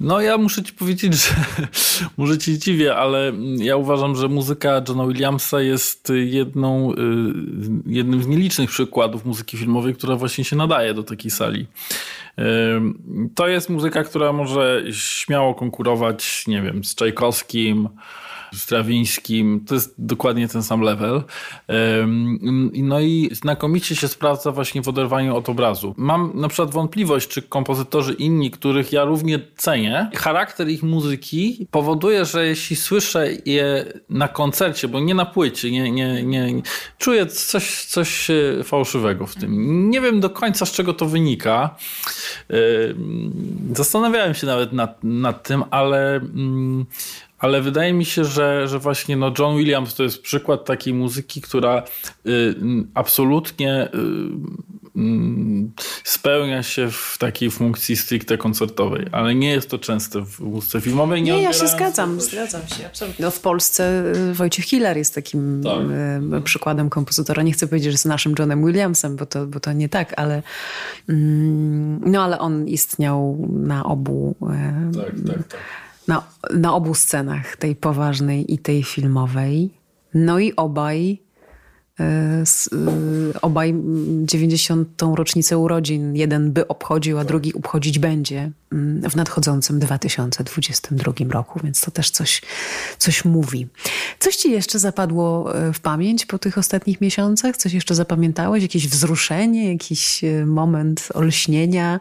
No 0.00 0.20
ja 0.20 0.38
muszę 0.38 0.62
ci 0.62 0.72
powiedzieć, 0.72 1.14
że 1.14 1.34
może 2.16 2.38
ci 2.38 2.58
dziwię, 2.58 2.96
ale 2.96 3.32
ja 3.56 3.76
uważam, 3.76 4.16
że 4.16 4.28
muzyka 4.28 4.82
Johna 4.88 5.06
Williamsa 5.06 5.60
jest 5.60 6.12
jedną, 6.24 6.92
y, 6.92 6.96
jednym 7.86 8.22
z 8.22 8.26
nielicznych 8.26 8.70
przykładów 8.70 9.24
muzyki 9.24 9.56
filmowej, 9.56 9.94
która 9.94 10.16
właśnie 10.16 10.44
się 10.44 10.56
nadaje 10.56 10.94
do 10.94 11.02
takiej 11.02 11.30
sali. 11.30 11.66
Y, 12.38 12.42
to 13.34 13.48
jest 13.48 13.70
muzyka, 13.70 14.04
która 14.04 14.32
może 14.32 14.82
śmiało 14.92 15.54
konkurować, 15.54 16.46
nie 16.46 16.62
wiem, 16.62 16.84
z 16.84 16.94
Czajkowskim, 16.94 17.88
Strawińskim, 18.54 19.64
to 19.66 19.74
jest 19.74 19.94
dokładnie 19.98 20.48
ten 20.48 20.62
sam 20.62 20.80
level. 20.80 21.22
No 22.72 23.00
i 23.00 23.30
znakomicie 23.32 23.96
się 23.96 24.08
sprawdza 24.08 24.52
właśnie 24.52 24.82
w 24.82 24.88
oderwaniu 24.88 25.36
od 25.36 25.48
obrazu. 25.48 25.94
Mam 25.96 26.32
na 26.34 26.48
przykład 26.48 26.70
wątpliwość, 26.70 27.28
czy 27.28 27.42
kompozytorzy 27.42 28.12
inni, 28.12 28.50
których 28.50 28.92
ja 28.92 29.04
równie 29.04 29.40
cenię, 29.56 30.10
charakter 30.14 30.68
ich 30.68 30.82
muzyki 30.82 31.66
powoduje, 31.70 32.24
że 32.24 32.46
jeśli 32.46 32.76
słyszę 32.76 33.28
je 33.46 33.92
na 34.08 34.28
koncercie, 34.28 34.88
bo 34.88 35.00
nie 35.00 35.14
na 35.14 35.26
płycie, 35.26 35.70
nie, 35.70 35.90
nie, 35.90 36.24
nie, 36.24 36.52
nie 36.52 36.62
czuję 36.98 37.26
coś, 37.26 37.84
coś 37.84 38.30
e, 38.30 38.64
fałszywego 38.64 39.26
w 39.26 39.34
tym. 39.34 39.90
Nie 39.90 40.00
wiem 40.00 40.20
do 40.20 40.30
końca 40.30 40.66
z 40.66 40.72
czego 40.72 40.94
to 40.94 41.06
wynika. 41.06 41.76
Zastanawiałem 43.74 44.34
się 44.34 44.46
nawet 44.46 44.72
nad, 44.72 45.04
nad 45.04 45.42
tym, 45.42 45.64
ale 45.70 46.16
mm, 46.16 46.86
ale 47.44 47.62
wydaje 47.62 47.92
mi 47.92 48.04
się, 48.04 48.24
że, 48.24 48.68
że 48.68 48.78
właśnie 48.78 49.16
no 49.16 49.32
John 49.38 49.56
Williams 49.56 49.94
to 49.94 50.02
jest 50.02 50.22
przykład 50.22 50.64
takiej 50.64 50.94
muzyki, 50.94 51.40
która 51.40 51.82
y, 52.26 52.54
absolutnie 52.94 53.88
y, 53.94 55.00
y, 55.00 55.68
spełnia 56.04 56.62
się 56.62 56.90
w 56.90 57.16
takiej 57.18 57.50
funkcji 57.50 57.96
stricte 57.96 58.38
koncertowej, 58.38 59.06
ale 59.12 59.34
nie 59.34 59.50
jest 59.50 59.70
to 59.70 59.78
częste 59.78 60.24
w 60.24 60.40
muzyce 60.40 60.80
filmowej. 60.80 61.22
Nie, 61.22 61.32
nie 61.32 61.42
ja 61.42 61.52
się 61.52 61.68
zgadzam, 61.68 62.20
zgadzam 62.20 62.68
się, 62.68 62.86
absolutnie. 62.86 63.24
No 63.24 63.30
w 63.30 63.40
Polsce 63.40 64.04
y, 64.30 64.34
Wojciech 64.34 64.64
Hiller 64.64 64.96
jest 64.96 65.14
takim 65.14 65.62
tak. 65.64 66.38
Y, 66.38 66.42
przykładem 66.42 66.90
kompozytora. 66.90 67.42
Nie 67.42 67.52
chcę 67.52 67.66
powiedzieć, 67.66 67.92
że 67.92 67.98
z 67.98 68.04
naszym 68.04 68.34
Johnem 68.38 68.66
Williamsem, 68.66 69.16
bo 69.16 69.26
to, 69.26 69.46
bo 69.46 69.60
to 69.60 69.72
nie 69.72 69.88
tak, 69.88 70.14
ale 70.16 70.42
mm, 71.08 72.00
no 72.12 72.24
ale 72.24 72.38
on 72.38 72.68
istniał 72.68 73.48
na 73.50 73.84
obu 73.84 74.36
y, 74.42 74.96
tak, 74.96 75.36
tak, 75.36 75.48
tak 75.48 75.83
na, 76.08 76.22
na 76.54 76.74
obu 76.74 76.94
scenach, 76.94 77.56
tej 77.56 77.76
poważnej 77.76 78.54
i 78.54 78.58
tej 78.58 78.82
filmowej. 78.82 79.70
No 80.14 80.38
i 80.38 80.56
obaj 80.56 81.24
Y, 82.00 83.40
obaj 83.42 83.74
90. 84.24 85.02
rocznicę 85.14 85.58
urodzin. 85.58 86.16
Jeden 86.16 86.52
by 86.52 86.68
obchodził, 86.68 87.18
a 87.18 87.24
drugi 87.24 87.54
obchodzić 87.54 87.98
będzie 87.98 88.38
mm, 88.38 88.52
w 89.10 89.16
nadchodzącym 89.16 89.78
2022 89.78 91.12
roku, 91.30 91.60
więc 91.64 91.80
to 91.80 91.90
też 91.90 92.10
coś, 92.10 92.42
coś 92.98 93.24
mówi. 93.24 93.68
Coś 94.18 94.36
ci 94.36 94.50
jeszcze 94.50 94.78
zapadło 94.78 95.56
y, 95.68 95.72
w 95.72 95.80
pamięć 95.80 96.26
po 96.26 96.38
tych 96.38 96.58
ostatnich 96.58 97.00
miesiącach? 97.00 97.56
Coś 97.56 97.72
jeszcze 97.72 97.94
zapamiętałeś? 97.94 98.62
Jakieś 98.62 98.88
wzruszenie, 98.88 99.72
jakiś 99.72 100.24
y, 100.24 100.46
moment 100.46 101.08
olśnienia? 101.14 102.00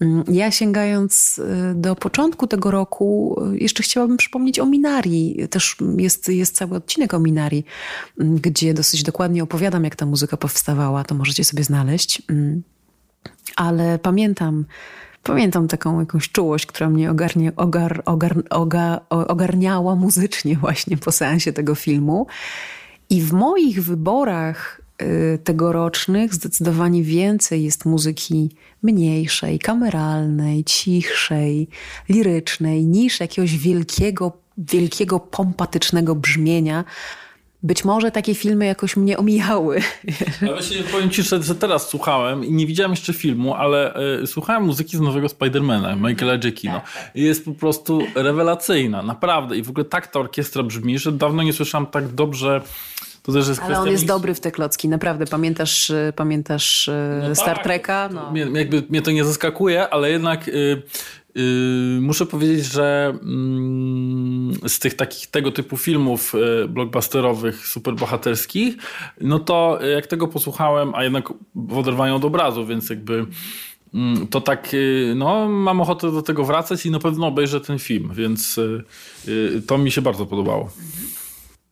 Mm, 0.00 0.24
ja 0.28 0.50
sięgając 0.50 1.40
do 1.74 1.96
początku 1.96 2.46
tego 2.46 2.70
roku, 2.70 3.40
jeszcze 3.52 3.82
chciałabym 3.82 4.16
przypomnieć 4.16 4.58
o 4.58 4.66
Minari. 4.66 5.48
Też 5.50 5.76
jest, 5.96 6.28
jest 6.28 6.56
cały 6.56 6.76
odcinek 6.76 7.14
o 7.14 7.18
Minari, 7.18 7.64
mm, 8.20 8.36
gdzie 8.36 8.74
dosyć 8.74 9.02
dokładnie 9.02 9.42
opowiadam, 9.42 9.84
jak 9.84 9.96
ta 9.96 10.06
muzyka 10.06 10.36
powstawała, 10.36 11.04
to 11.04 11.14
możecie 11.14 11.44
sobie 11.44 11.64
znaleźć. 11.64 12.22
Mm. 12.28 12.62
Ale 13.56 13.98
pamiętam, 13.98 14.64
pamiętam 15.26 15.68
taką 15.68 16.00
jakąś 16.00 16.28
czułość, 16.28 16.66
która 16.66 16.90
mnie 16.90 17.10
ogarnie, 17.10 17.52
ogar, 17.56 18.02
ogar, 18.04 18.42
ogar, 18.50 19.00
ogarniała 19.08 19.94
muzycznie 19.94 20.56
właśnie 20.56 20.96
po 20.96 21.12
seansie 21.12 21.52
tego 21.52 21.74
filmu. 21.74 22.26
I 23.10 23.22
w 23.22 23.32
moich 23.32 23.84
wyborach 23.84 24.80
y, 25.02 25.38
tegorocznych 25.44 26.34
zdecydowanie 26.34 27.02
więcej 27.02 27.64
jest 27.64 27.84
muzyki 27.84 28.50
mniejszej, 28.82 29.58
kameralnej, 29.58 30.64
cichszej, 30.64 31.68
lirycznej, 32.08 32.86
niż 32.86 33.20
jakiegoś 33.20 33.58
wielkiego, 33.58 34.32
wielkiego, 34.58 35.20
pompatycznego 35.20 36.14
brzmienia, 36.14 36.84
być 37.66 37.84
może 37.84 38.10
takie 38.10 38.34
filmy 38.34 38.66
jakoś 38.66 38.96
mnie 38.96 39.18
omijały. 39.18 39.80
Ale 40.42 40.52
właśnie 40.52 40.82
powiem 40.82 41.10
ci, 41.10 41.22
że, 41.22 41.42
że 41.42 41.54
teraz 41.54 41.88
słuchałem 41.88 42.44
i 42.44 42.52
nie 42.52 42.66
widziałem 42.66 42.92
jeszcze 42.92 43.12
filmu, 43.12 43.54
ale 43.54 43.94
y, 44.22 44.26
słuchałem 44.26 44.62
muzyki 44.62 44.96
z 44.96 45.00
nowego 45.00 45.28
Spidermana, 45.28 45.96
Michaela 45.96 46.38
Giacchino. 46.38 46.80
I 47.14 47.22
jest 47.22 47.44
po 47.44 47.52
prostu 47.52 48.02
rewelacyjna, 48.14 49.02
naprawdę. 49.02 49.56
I 49.56 49.62
w 49.62 49.70
ogóle 49.70 49.84
tak 49.84 50.06
ta 50.06 50.20
orkiestra 50.20 50.62
brzmi, 50.62 50.98
że 50.98 51.12
dawno 51.12 51.42
nie 51.42 51.52
słyszałam 51.52 51.86
tak 51.86 52.08
dobrze 52.08 52.60
to 53.22 53.32
też 53.32 53.48
jest 53.48 53.62
Ale 53.62 53.80
on 53.80 53.88
jest 53.88 54.06
dobry 54.06 54.34
w 54.34 54.40
te 54.40 54.50
klocki, 54.50 54.88
naprawdę. 54.88 55.26
Pamiętasz, 55.26 55.90
y, 55.90 56.12
pamiętasz 56.16 56.88
y, 56.88 57.22
no 57.28 57.34
Star 57.34 57.56
tak, 57.56 57.64
Treka? 57.64 58.08
No. 58.12 58.30
Mnie, 58.30 58.46
jakby 58.54 58.82
mnie 58.88 59.02
to 59.02 59.10
nie 59.10 59.24
zaskakuje, 59.24 59.88
ale 59.88 60.10
jednak 60.10 60.48
y, 60.48 60.82
muszę 62.00 62.26
powiedzieć, 62.26 62.64
że 62.64 63.18
y, 64.64 64.68
z 64.68 64.78
tych 64.78 64.94
takich 64.94 65.26
tego 65.26 65.52
typu 65.52 65.76
filmów 65.76 66.34
y, 66.34 66.68
blockbusterowych, 66.68 67.66
superbohaterskich, 67.66 68.76
no 69.20 69.38
to 69.38 69.78
jak 69.94 70.06
tego 70.06 70.28
posłuchałem, 70.28 70.94
a 70.94 71.04
jednak 71.04 71.28
w 71.54 71.78
oderwaniu 71.78 72.16
od 72.16 72.24
obrazu, 72.24 72.66
więc 72.66 72.90
jakby 72.90 73.26
mm, 73.94 74.26
to 74.26 74.40
tak, 74.40 74.68
no, 75.14 75.48
mam 75.48 75.80
ochotę 75.80 76.12
do 76.12 76.22
tego 76.22 76.44
wracać 76.44 76.86
i 76.86 76.90
na 76.90 76.98
pewno 76.98 77.26
obejrzę 77.26 77.60
ten 77.60 77.78
film, 77.78 78.10
więc 78.14 78.60
to 79.66 79.78
mi 79.78 79.90
się 79.90 80.02
bardzo 80.02 80.26
podobało. 80.26 80.70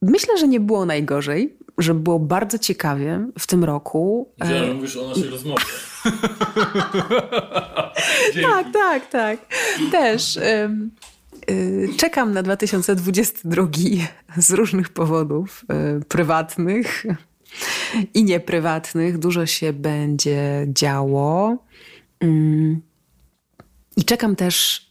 Myślę, 0.02 0.38
że 0.38 0.48
nie 0.48 0.60
było 0.60 0.86
najgorzej, 0.86 1.56
że 1.78 1.94
było 1.94 2.18
bardzo 2.18 2.58
ciekawie 2.58 3.26
w 3.38 3.46
tym 3.46 3.64
roku. 3.64 4.32
Widziałem, 4.42 4.70
e, 4.70 4.74
mówisz 4.74 4.96
o 4.96 5.08
naszej 5.08 5.30
rozmowie. 5.30 5.62
tak, 8.42 8.72
tak, 8.72 9.10
tak. 9.10 9.38
Też. 9.90 10.38
Y, 11.50 11.88
czekam 11.96 12.32
na 12.32 12.42
2022 12.42 13.66
z 14.36 14.50
różnych 14.50 14.88
powodów 14.88 15.64
y, 16.00 16.04
prywatnych 16.04 17.06
i 18.14 18.24
nieprywatnych. 18.24 19.18
Dużo 19.18 19.46
się 19.46 19.72
będzie 19.72 20.66
działo. 20.68 21.56
I 23.96 24.04
czekam 24.04 24.36
też, 24.36 24.86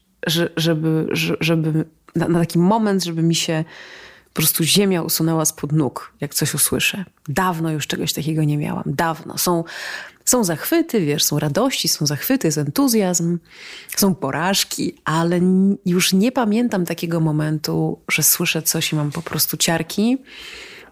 żeby, 0.58 1.08
żeby 1.40 1.86
na, 2.16 2.28
na 2.28 2.40
taki 2.40 2.60
moment, 2.60 3.04
żeby 3.04 3.24
mi 3.24 3.36
się 3.36 3.64
po 4.34 4.42
prostu 4.42 4.64
ziemia 4.64 5.02
usunęła 5.02 5.46
spod 5.46 5.72
nóg, 5.72 6.14
jak 6.22 6.34
coś 6.34 6.54
usłyszę. 6.54 7.06
Dawno 7.28 7.72
już 7.72 7.88
czegoś 7.88 8.14
takiego 8.14 8.44
nie 8.44 8.58
miałam. 8.58 8.84
Dawno. 8.86 9.38
Są, 9.38 9.64
są 10.26 10.44
zachwyty, 10.44 11.06
wiesz, 11.06 11.24
są 11.24 11.40
radości, 11.40 11.88
są 11.88 12.06
zachwyty, 12.06 12.48
jest 12.48 12.58
entuzjazm, 12.58 13.40
są 13.98 14.16
porażki, 14.16 14.96
ale 15.06 15.40
już 15.86 16.14
nie 16.14 16.32
pamiętam 16.32 16.86
takiego 16.86 17.20
momentu, 17.20 18.00
że 18.12 18.24
słyszę 18.24 18.62
coś 18.62 18.94
i 18.94 18.96
mam 18.96 19.12
po 19.12 19.22
prostu 19.22 19.58
ciarki. 19.58 20.18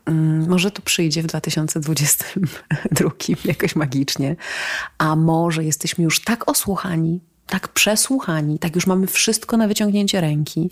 Mm, 0.06 0.50
może 0.50 0.72
to 0.72 0.82
przyjdzie 0.82 1.24
w 1.24 1.26
2022 1.26 3.12
jakoś 3.46 3.76
magicznie, 3.76 4.36
a 4.98 5.16
może 5.16 5.64
jesteśmy 5.64 6.04
już 6.04 6.20
tak 6.20 6.50
osłuchani, 6.50 7.20
tak 7.48 7.68
przesłuchani, 7.68 8.60
tak 8.60 8.76
już 8.76 8.88
mamy 8.88 9.08
wszystko 9.08 9.58
na 9.58 9.68
wyciągnięcie 9.68 10.22
ręki, 10.22 10.72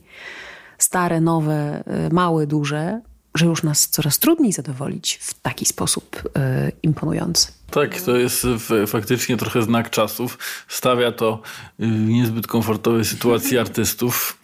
stare, 0.78 1.22
nowe, 1.22 1.84
y, 2.08 2.14
małe, 2.14 2.48
duże, 2.48 3.02
że 3.36 3.46
już 3.46 3.64
nas 3.64 3.88
coraz 3.88 4.20
trudniej 4.20 4.54
zadowolić 4.54 5.20
w 5.22 5.34
taki 5.34 5.66
sposób 5.66 6.16
y, 6.16 6.72
imponujący. 6.84 7.59
Tak, 7.72 8.02
to 8.02 8.18
jest 8.18 8.48
faktycznie 8.88 9.38
trochę 9.38 9.62
znak 9.62 9.90
czasów. 9.90 10.38
Stawia 10.68 11.12
to 11.12 11.42
w 11.80 12.08
niezbyt 12.08 12.48
komfortowej 12.48 13.06
sytuacji 13.06 13.58
artystów. 13.66 14.38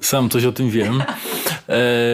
Sam 0.00 0.28
coś 0.28 0.44
o 0.44 0.52
tym 0.52 0.70
wiem. 0.70 1.02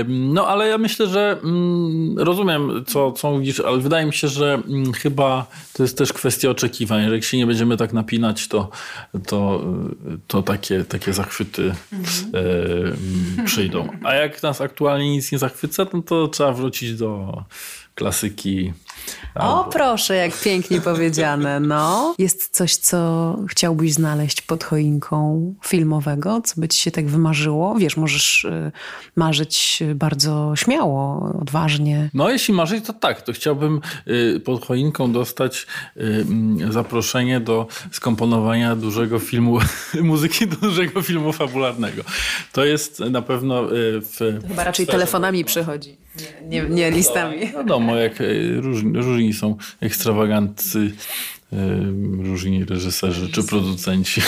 No 0.08 0.46
ale 0.46 0.68
ja 0.68 0.78
myślę, 0.78 1.06
że 1.06 1.38
mm, 1.44 2.18
rozumiem, 2.18 2.84
co, 2.86 3.12
co 3.12 3.30
mówisz, 3.30 3.60
ale 3.60 3.78
wydaje 3.78 4.06
mi 4.06 4.12
się, 4.12 4.28
że 4.28 4.54
mm, 4.54 4.92
chyba 4.92 5.46
to 5.72 5.82
jest 5.82 5.98
też 5.98 6.12
kwestia 6.12 6.50
oczekiwań. 6.50 7.08
Że 7.08 7.14
jak 7.14 7.24
się 7.24 7.36
nie 7.36 7.46
będziemy 7.46 7.76
tak 7.76 7.92
napinać, 7.92 8.48
to, 8.48 8.70
to, 9.26 9.64
to 10.26 10.42
takie, 10.42 10.84
takie 10.84 11.12
zachwyty 11.12 11.74
mhm. 11.92 13.46
przyjdą. 13.46 13.88
A 14.04 14.14
jak 14.14 14.42
nas 14.42 14.60
aktualnie 14.60 15.10
nic 15.10 15.32
nie 15.32 15.38
zachwyca, 15.38 15.86
no 15.92 16.02
to 16.02 16.28
trzeba 16.28 16.52
wrócić 16.52 16.94
do 16.94 17.42
klasyki 17.94 18.72
Albo... 19.34 19.60
O, 19.60 19.64
proszę, 19.64 20.16
jak 20.16 20.40
pięknie 20.40 20.80
powiedziane. 20.90 21.60
No. 21.60 22.14
Jest 22.18 22.56
coś, 22.56 22.76
co 22.76 23.38
chciałbyś 23.48 23.92
znaleźć 23.92 24.40
pod 24.40 24.64
choinką 24.64 25.54
filmowego, 25.64 26.40
co 26.44 26.60
by 26.60 26.68
ci 26.68 26.80
się 26.80 26.90
tak 26.90 27.06
wymarzyło? 27.06 27.74
Wiesz, 27.74 27.96
możesz 27.96 28.44
y, 28.44 28.72
marzyć 29.16 29.82
bardzo 29.94 30.52
śmiało, 30.56 31.32
odważnie. 31.40 32.10
No, 32.14 32.30
jeśli 32.30 32.54
marzyć, 32.54 32.86
to 32.86 32.92
tak. 32.92 33.22
To 33.22 33.32
chciałbym 33.32 33.80
y, 34.08 34.40
pod 34.40 34.66
choinką 34.66 35.12
dostać 35.12 35.66
y, 35.96 36.00
mm, 36.00 36.72
zaproszenie 36.72 37.40
do 37.40 37.66
skomponowania 37.92 38.76
dużego 38.76 39.18
filmu, 39.18 39.58
muzyki 40.02 40.46
dużego 40.46 41.02
filmu 41.02 41.32
fabularnego. 41.32 42.02
To 42.52 42.64
jest 42.64 43.00
na 43.00 43.22
pewno 43.22 43.62
w... 43.70 44.40
Chyba 44.48 44.64
raczej 44.64 44.86
telefonami 44.86 45.44
przychodzi, 45.44 45.96
nie, 46.48 46.62
nie, 46.62 46.68
nie 46.68 46.90
listami. 46.90 47.36
No, 47.52 47.58
wiadomo, 47.58 47.96
jak 47.96 48.12
różni, 48.56 48.91
różni 48.94 49.32
są 49.32 49.56
ekstrawagantcy, 49.80 50.92
różni 52.22 52.64
reżyserzy 52.64 53.28
czy 53.28 53.42
producenci. 53.42 54.22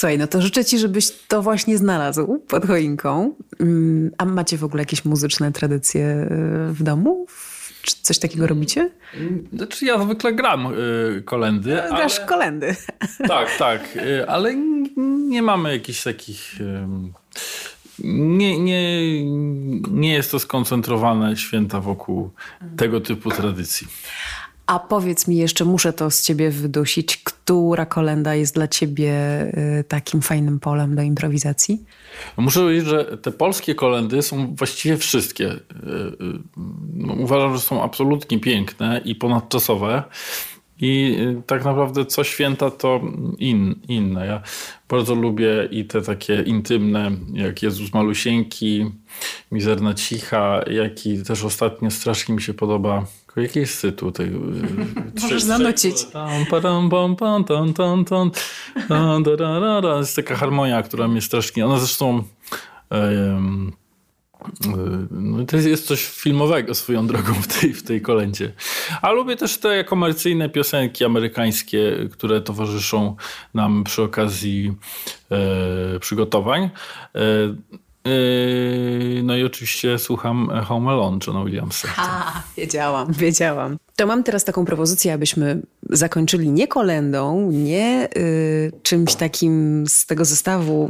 Słuchaj, 0.00 0.18
no 0.18 0.26
to 0.26 0.42
życzę 0.42 0.64
ci, 0.64 0.78
żebyś 0.78 1.10
to 1.28 1.42
właśnie 1.42 1.78
znalazł 1.78 2.38
pod 2.38 2.66
choinką. 2.66 3.34
Mm, 3.60 4.10
a 4.18 4.24
macie 4.24 4.58
w 4.58 4.64
ogóle 4.64 4.82
jakieś 4.82 5.04
muzyczne 5.04 5.52
tradycje 5.52 6.04
e, 6.06 6.28
w 6.72 6.82
domu? 6.82 7.26
Czy 7.82 7.94
coś 8.02 8.18
takiego 8.18 8.46
robicie? 8.46 8.90
Znaczy 9.52 9.84
ja 9.84 10.02
zwykle 10.02 10.32
gram 10.32 10.66
y, 10.66 11.22
kolendy. 11.22 11.70
Grasz 11.70 12.18
ale... 12.18 12.28
kolendy. 12.28 12.76
Tak, 13.28 13.48
tak, 13.58 13.96
y, 13.96 14.28
ale 14.28 14.54
nie 15.28 15.42
mamy 15.42 15.72
jakichś 15.72 16.02
takich... 16.02 16.60
Y, 16.60 16.86
nie, 18.04 18.58
nie, 18.60 19.00
nie 19.90 20.12
jest 20.12 20.30
to 20.30 20.38
skoncentrowane 20.38 21.36
święta 21.36 21.80
wokół 21.80 22.30
tego 22.76 23.00
typu 23.00 23.30
tradycji. 23.30 23.86
A 24.70 24.78
powiedz 24.78 25.28
mi 25.28 25.36
jeszcze, 25.36 25.64
muszę 25.64 25.92
to 25.92 26.10
z 26.10 26.22
ciebie 26.22 26.50
wydusić, 26.50 27.16
która 27.16 27.86
kolenda 27.86 28.34
jest 28.34 28.54
dla 28.54 28.68
ciebie 28.68 29.12
y, 29.80 29.84
takim 29.84 30.22
fajnym 30.22 30.60
polem 30.60 30.96
do 30.96 31.02
improwizacji? 31.02 31.84
Muszę 32.36 32.60
powiedzieć, 32.60 32.86
że 32.86 33.04
te 33.04 33.32
polskie 33.32 33.74
kolendy 33.74 34.22
są 34.22 34.54
właściwie 34.54 34.96
wszystkie. 34.96 35.46
Y, 35.46 35.56
y, 35.56 35.60
no, 36.94 37.14
uważam, 37.14 37.54
że 37.54 37.60
są 37.60 37.82
absolutnie 37.82 38.40
piękne 38.40 39.00
i 39.04 39.14
ponadczasowe. 39.14 40.02
I 40.80 41.16
y, 41.20 41.42
tak 41.46 41.64
naprawdę 41.64 42.04
co 42.04 42.24
święta 42.24 42.70
to 42.70 43.00
in, 43.38 43.74
inne. 43.88 44.26
Ja 44.26 44.42
bardzo 44.88 45.14
lubię 45.14 45.68
i 45.70 45.84
te 45.84 46.02
takie 46.02 46.42
intymne, 46.42 47.10
jak 47.32 47.62
Jezus 47.62 47.94
Malusieńki, 47.94 48.90
Mizerna 49.52 49.94
Cicha, 49.94 50.60
jak 50.70 51.06
i 51.06 51.22
też 51.22 51.44
ostatnio 51.44 51.90
strasznie 51.90 52.34
mi 52.34 52.42
się 52.42 52.54
podoba 52.54 53.06
Jaki 53.36 53.58
jest 53.58 53.82
tytuł 53.82 54.12
tej... 54.12 54.30
Możesz 55.22 55.42
zanucić. 55.42 56.06
Jest 59.98 60.16
taka 60.16 60.36
harmonia, 60.36 60.82
która 60.82 61.08
mnie 61.08 61.20
strasznie... 61.20 61.66
Ona 61.66 61.78
zresztą... 61.78 62.22
Um, 62.90 63.72
no, 65.10 65.44
to 65.44 65.56
jest 65.56 65.86
coś 65.86 66.06
filmowego 66.06 66.74
swoją 66.74 67.06
drogą 67.06 67.34
w 67.34 67.60
tej, 67.60 67.72
w 67.72 67.82
tej 67.82 68.00
kolendzie. 68.00 68.52
A 69.02 69.10
lubię 69.10 69.36
też 69.36 69.58
te 69.58 69.84
komercyjne 69.84 70.48
piosenki 70.48 71.04
amerykańskie, 71.04 72.08
które 72.12 72.40
towarzyszą 72.40 73.16
nam 73.54 73.84
przy 73.84 74.02
okazji 74.02 74.74
e, 75.30 75.98
przygotowań. 76.00 76.62
E, 76.62 77.20
e 78.04 78.10
no 79.22 79.36
i 79.36 79.44
oczywiście 79.44 79.98
słucham 79.98 80.50
Home 80.64 80.90
Alone 80.90 81.18
Johna 81.26 81.44
Williamsa. 81.44 81.88
A, 81.96 82.42
wiedziałam, 82.56 83.12
wiedziałam. 83.12 83.76
To 83.96 84.06
mam 84.06 84.22
teraz 84.22 84.44
taką 84.44 84.64
propozycję, 84.64 85.12
abyśmy 85.12 85.62
zakończyli 85.90 86.50
nie 86.50 86.68
kolendą, 86.68 87.50
nie 87.50 88.08
y, 88.16 88.72
czymś 88.82 89.14
takim 89.14 89.84
z 89.86 90.06
tego 90.06 90.24
zestawu 90.24 90.88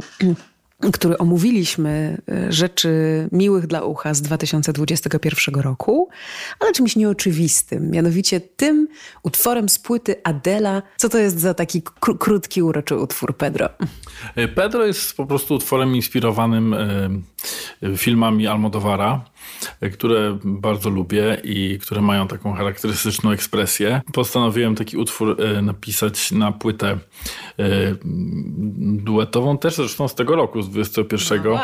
który 0.93 1.17
omówiliśmy, 1.17 2.21
e, 2.31 2.51
rzeczy 2.51 2.89
miłych 3.31 3.67
dla 3.67 3.83
ucha 3.83 4.13
z 4.13 4.21
2021 4.21 5.61
roku, 5.61 6.09
ale 6.59 6.71
czymś 6.71 6.95
nieoczywistym, 6.95 7.91
mianowicie 7.91 8.39
tym 8.39 8.87
utworem 9.23 9.69
z 9.69 9.79
płyty 9.79 10.15
Adela. 10.23 10.81
Co 10.97 11.09
to 11.09 11.17
jest 11.17 11.39
za 11.39 11.53
taki 11.53 11.81
kr 11.81 12.17
krótki, 12.19 12.61
uroczy 12.61 12.95
utwór, 12.95 13.37
Pedro? 13.37 13.69
E, 14.35 14.47
Pedro 14.47 14.85
jest 14.85 15.17
po 15.17 15.25
prostu 15.25 15.55
utworem 15.55 15.95
inspirowanym 15.95 16.73
e, 16.73 17.97
filmami 17.97 18.47
Almodovara. 18.47 19.30
Które 19.93 20.37
bardzo 20.43 20.89
lubię 20.89 21.41
i 21.43 21.79
które 21.81 22.01
mają 22.01 22.27
taką 22.27 22.53
charakterystyczną 22.53 23.31
ekspresję. 23.31 24.01
Postanowiłem 24.13 24.75
taki 24.75 24.97
utwór 24.97 25.37
napisać 25.61 26.31
na 26.31 26.51
płytę 26.51 26.97
duetową, 28.79 29.57
też 29.57 29.75
zresztą 29.75 30.07
z 30.07 30.15
tego 30.15 30.35
roku, 30.35 30.61
z 30.61 30.69
21, 30.69 31.43
no 31.43 31.59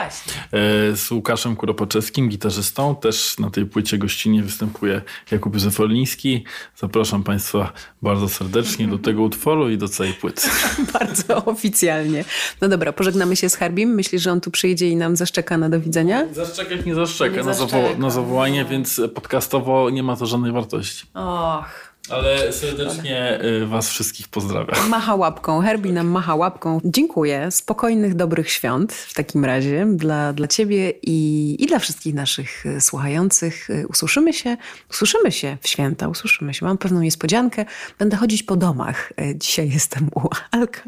z 0.96 1.12
Łukaszem 1.12 1.56
Kuropaczewskim, 1.56 2.30
gitarzystą. 2.30 2.96
Też 2.96 3.40
na 3.40 3.50
tej 3.50 3.66
płycie 3.66 3.98
gościnnie 3.98 4.44
występuje 4.44 5.02
Jakub 5.32 5.54
Józef 5.54 5.80
Oliński. 5.80 6.44
Zapraszam 6.76 7.24
Państwa 7.24 7.74
bardzo 8.02 8.30
serdecznie 8.30 8.88
do 8.88 8.98
tego 8.98 9.24
utworu 9.24 9.70
i 9.70 9.78
do 9.78 9.88
całej 9.88 10.13
płyty. 10.13 10.42
bardzo 11.00 11.46
oficjalnie. 11.46 12.26
No 12.62 12.68
dobra, 12.68 12.94
pożegnamy 12.94 13.36
się 13.36 13.50
z 13.50 13.56
Harbim. 13.56 13.90
Myślisz, 13.90 14.22
że 14.22 14.32
on 14.32 14.42
tu 14.42 14.52
przyjdzie 14.52 14.90
i 14.90 14.96
nam 14.96 15.16
zaszczeka 15.16 15.58
na 15.58 15.70
do 15.70 15.80
widzenia? 15.80 16.28
Zaszczekać 16.34 16.86
nie 16.86 16.96
zaszczeka, 16.96 17.38
nie 17.38 17.44
na, 17.44 17.54
zawo- 17.67 17.97
na 17.97 18.10
zawołanie, 18.10 18.65
więc 18.65 19.01
podcastowo 19.15 19.89
nie 19.89 20.03
ma 20.03 20.15
to 20.15 20.25
żadnej 20.25 20.51
wartości. 20.51 21.06
Och. 21.13 21.87
Ale 22.10 22.54
serdecznie 22.54 23.39
y, 23.43 23.65
Was 23.65 23.89
wszystkich 23.89 24.28
pozdrawiam. 24.28 24.89
Macha 24.89 25.15
łapką, 25.15 25.62
Herbie 25.62 25.91
nam 25.91 26.08
macha 26.08 26.36
łapką. 26.36 26.80
Dziękuję. 26.84 27.52
Spokojnych, 27.52 28.15
dobrych 28.15 28.52
świąt 28.52 28.93
w 28.93 29.13
takim 29.13 29.46
razie 29.46 29.86
dla, 29.89 30.34
dla 30.34 30.48
Ciebie 30.48 30.93
i, 31.02 31.56
i 31.60 31.67
dla 31.67 31.80
wszystkich 31.80 32.13
naszych 32.13 32.65
y, 32.65 32.82
słuchających. 32.82 33.70
Y, 33.70 33.88
usłyszymy 33.88 34.34
się, 34.34 34.58
usłyszymy 34.89 35.32
się 35.32 35.58
w 35.62 35.67
święta, 35.67 36.08
usłyszymy 36.08 36.54
się. 36.54 36.65
Mam 36.65 36.78
pewną 36.78 37.02
niespodziankę. 37.02 37.65
Będę 38.00 38.17
chodzić 38.17 38.43
po 38.43 38.56
domach. 38.56 39.13
Dzisiaj 39.36 39.70
jestem 39.70 40.10
u 40.15 40.30
Alka. 40.52 40.82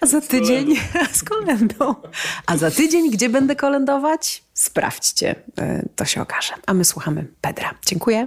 A 0.00 0.06
za 0.06 0.20
tydzień 0.20 0.76
z 1.12 1.24
kolendą. 1.24 1.94
A 2.46 2.56
za 2.56 2.70
tydzień 2.70 3.10
gdzie 3.10 3.28
będę 3.28 3.56
kolędować? 3.56 4.42
Sprawdźcie. 4.54 5.34
To 5.96 6.04
się 6.04 6.22
okaże. 6.22 6.52
A 6.66 6.74
my 6.74 6.84
słuchamy 6.84 7.26
Pedra. 7.40 7.74
Dziękuję. 7.86 8.26